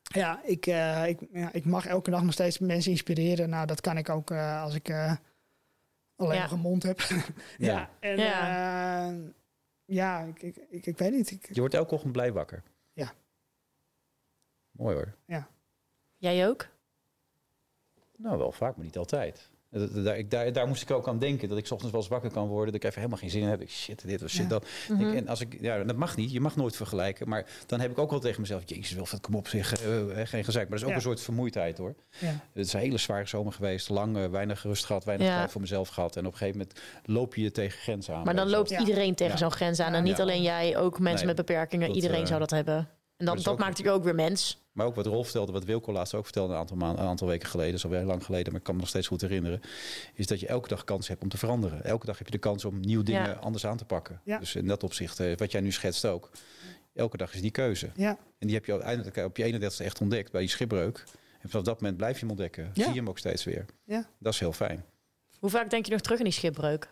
[0.04, 3.50] Ja ik, eh, ik, ja, ik mag elke dag nog steeds mensen inspireren.
[3.50, 5.16] Nou, dat kan ik ook eh, als ik eh,
[6.16, 6.42] alleen Ja.
[6.44, 7.00] nog een mond heb.
[7.58, 8.48] ja, en Ja.
[9.06, 9.14] ja,
[9.86, 11.32] ja ik, ik, ik, ik weet niet.
[11.32, 12.64] Ik, Je wordt elke ochtend blij wakker.
[12.94, 13.14] Ja.
[14.72, 15.16] Mooi hoor.
[16.18, 16.68] Jij ook?
[18.18, 19.52] Nou, wel vaak, maar niet altijd.
[20.04, 21.50] Daar, ik- daar, daar moest ik ook aan denken.
[21.50, 22.66] Dat ik 's ochtends wel eens wakker kan worden.
[22.66, 23.62] Dat ik even helemaal geen zin heb.
[23.62, 24.48] Ik, shit, dit of shit Ja.
[24.48, 24.66] dat.
[24.90, 25.08] Mhm.
[25.08, 26.32] Ik, en als ik, ja, dat mag niet.
[26.32, 27.30] Je mag nooit vergelijken.
[27.30, 28.62] Maar dan heb ik ook wel tegen mezelf.
[28.66, 29.74] Jezus, Wilfred, kom op zeg.
[29.84, 30.70] eh, eh, geen gezeik.
[30.70, 30.96] Maar dat is ook Ja.
[30.96, 31.96] een soort vermoeidheid hoor.
[32.20, 32.28] ja.
[32.54, 33.90] Het is een hele zware zomer geweest.
[33.90, 35.04] Lang, eh, weinig rust gehad.
[35.04, 35.38] Weinig Ja.
[35.38, 36.16] tijd voor mezelf gehad.
[36.16, 38.24] En op een gegeven moment loop je je tegen grenzen aan.
[38.24, 39.40] Maar dan loopt iedereen tegen Ja.
[39.40, 39.94] zo'n grens aan.
[39.94, 40.24] En niet Ja.
[40.24, 41.36] alleen jij, ook mensen Nee.
[41.36, 41.88] met beperkingen.
[41.88, 42.90] Dat, iedereen eh, zou dat hebben.
[43.18, 44.62] En dat dat, is dat ook- maakt je ook weer mens.
[44.72, 47.28] Maar ook wat Rolf vertelde, wat Wilco laatst ook vertelde een aantal, maanden, een aantal
[47.28, 49.62] weken geleden, is alweer heel lang geleden, maar ik kan me nog steeds goed herinneren,
[50.14, 51.84] is dat je elke dag kans hebt om te veranderen.
[51.84, 53.34] Elke dag heb je de kans om nieuwe dingen Ja.
[53.34, 54.22] anders aan te pakken.
[54.24, 54.40] Ja.
[54.40, 56.30] Dus in dat opzicht, eh, wat jij nu schetst ook,
[56.94, 57.90] elke dag is die keuze.
[57.96, 58.18] ja.
[58.40, 61.04] En die heb je uiteindelijk op je 31ste echt ontdekt bij die schipbreuk.
[61.42, 62.64] En vanaf dat moment blijf je hem ontdekken.
[62.74, 62.84] Ja.
[62.84, 63.66] Zie je hem ook steeds weer.
[63.86, 64.10] Ja.
[64.20, 64.86] Dat is heel fijn.
[65.40, 66.90] Hoe vaak denk je nog terug in die schipbreuk?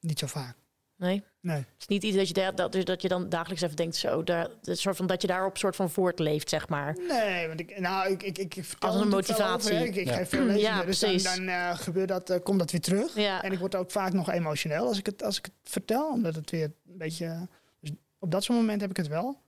[0.00, 0.56] Niet zo vaak.
[1.00, 1.22] Nee.
[1.40, 1.56] Nee.
[1.56, 4.22] Het is niet iets dat je, dat, dus dat je dan dagelijks even denkt, zo,
[4.24, 6.96] daar, het soort van, dat je daarop soort van voortleeft, zeg maar.
[7.08, 9.72] Nee, want ik, nou, ik, ik, ik, Als een motivatie.
[9.74, 10.16] over, ik, ik Ja.
[10.16, 11.34] geef veel lezingen, Ja, dus dan, precies.
[11.36, 13.14] dan eh, gebeurt dat, eh, komt dat weer terug.
[13.14, 16.10] Ja, En ik word ook vaak nog emotioneel als ik het, als ik het vertel,
[16.10, 17.48] omdat het weer een beetje...
[17.80, 19.38] Dus op dat soort moment heb ik het wel.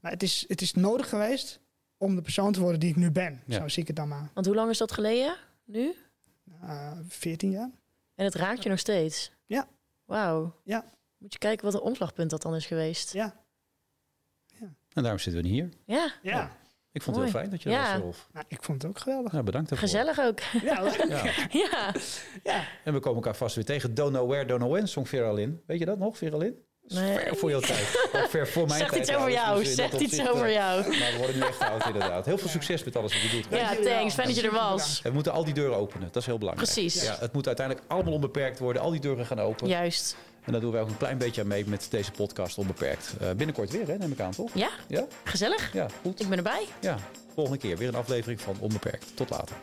[0.00, 1.60] Maar het is, het is nodig geweest
[1.96, 3.42] om de persoon te worden die ik nu ben.
[3.46, 3.58] Ja.
[3.60, 4.30] Zo zie ik het dan maar.
[4.34, 5.94] want hoe lang is dat geleden nu?
[6.62, 7.70] Eh 14 jaar.
[8.14, 9.32] En het raakt je nog steeds?
[9.46, 9.68] Ja.
[10.08, 10.54] Wauw.
[10.64, 10.84] Ja.
[11.18, 13.12] Moet je kijken wat een omslagpunt dat dan is geweest.
[13.12, 13.46] Ja.
[14.92, 15.68] En daarom zitten we hier.
[15.84, 16.56] Ja, Ja.
[16.92, 17.86] Ik vond het heel fijn dat je Ja.
[17.86, 18.28] er was, Rolf.
[18.32, 19.32] Nou, ik vond het ook geweldig.
[19.32, 19.88] Nou, bedankt daarvoor.
[19.88, 20.40] gezellig ook.
[20.40, 21.24] Ja, Ja.
[21.50, 21.94] ja.
[22.42, 22.64] ja.
[22.84, 23.94] En we komen elkaar vast weer tegen.
[23.94, 25.62] Don't know where, don't know when, zong Veralin.
[25.66, 26.64] Weet je dat nog, Veralin?
[26.88, 27.18] Nee.
[27.18, 28.08] Ver voor jouw tijd.
[28.12, 29.02] Ook ver voor mijn Zegt tijd.
[29.08, 29.58] iets over jou.
[29.58, 30.82] Dus in dat Zegt iets over jou.
[30.98, 32.24] Maar we worden nu echt oud, inderdaad.
[32.24, 33.46] Heel veel succes met alles wat je doet.
[33.50, 34.14] Ja, thanks.
[34.14, 35.00] Fijn dat je er was.
[35.02, 36.06] We moeten al die deuren openen.
[36.12, 36.72] Dat is heel belangrijk.
[36.72, 37.02] Precies.
[37.02, 38.82] Ja, het moet uiteindelijk allemaal onbeperkt worden.
[38.82, 39.68] Al die deuren gaan open.
[39.68, 40.16] Juist.
[40.44, 43.12] En daar doen wij ook een klein beetje aan mee met deze podcast onbeperkt.
[43.20, 44.50] Eh, binnenkort weer, hè, neem ik aan, toch?
[44.54, 45.04] Ja, Ja?
[45.24, 45.72] gezellig.
[45.72, 46.20] Ja, goed.
[46.20, 46.64] Ik ben erbij.
[46.80, 46.98] Ja,
[47.34, 49.06] volgende keer weer een aflevering van Onbeperkt.
[49.14, 49.56] Tot later.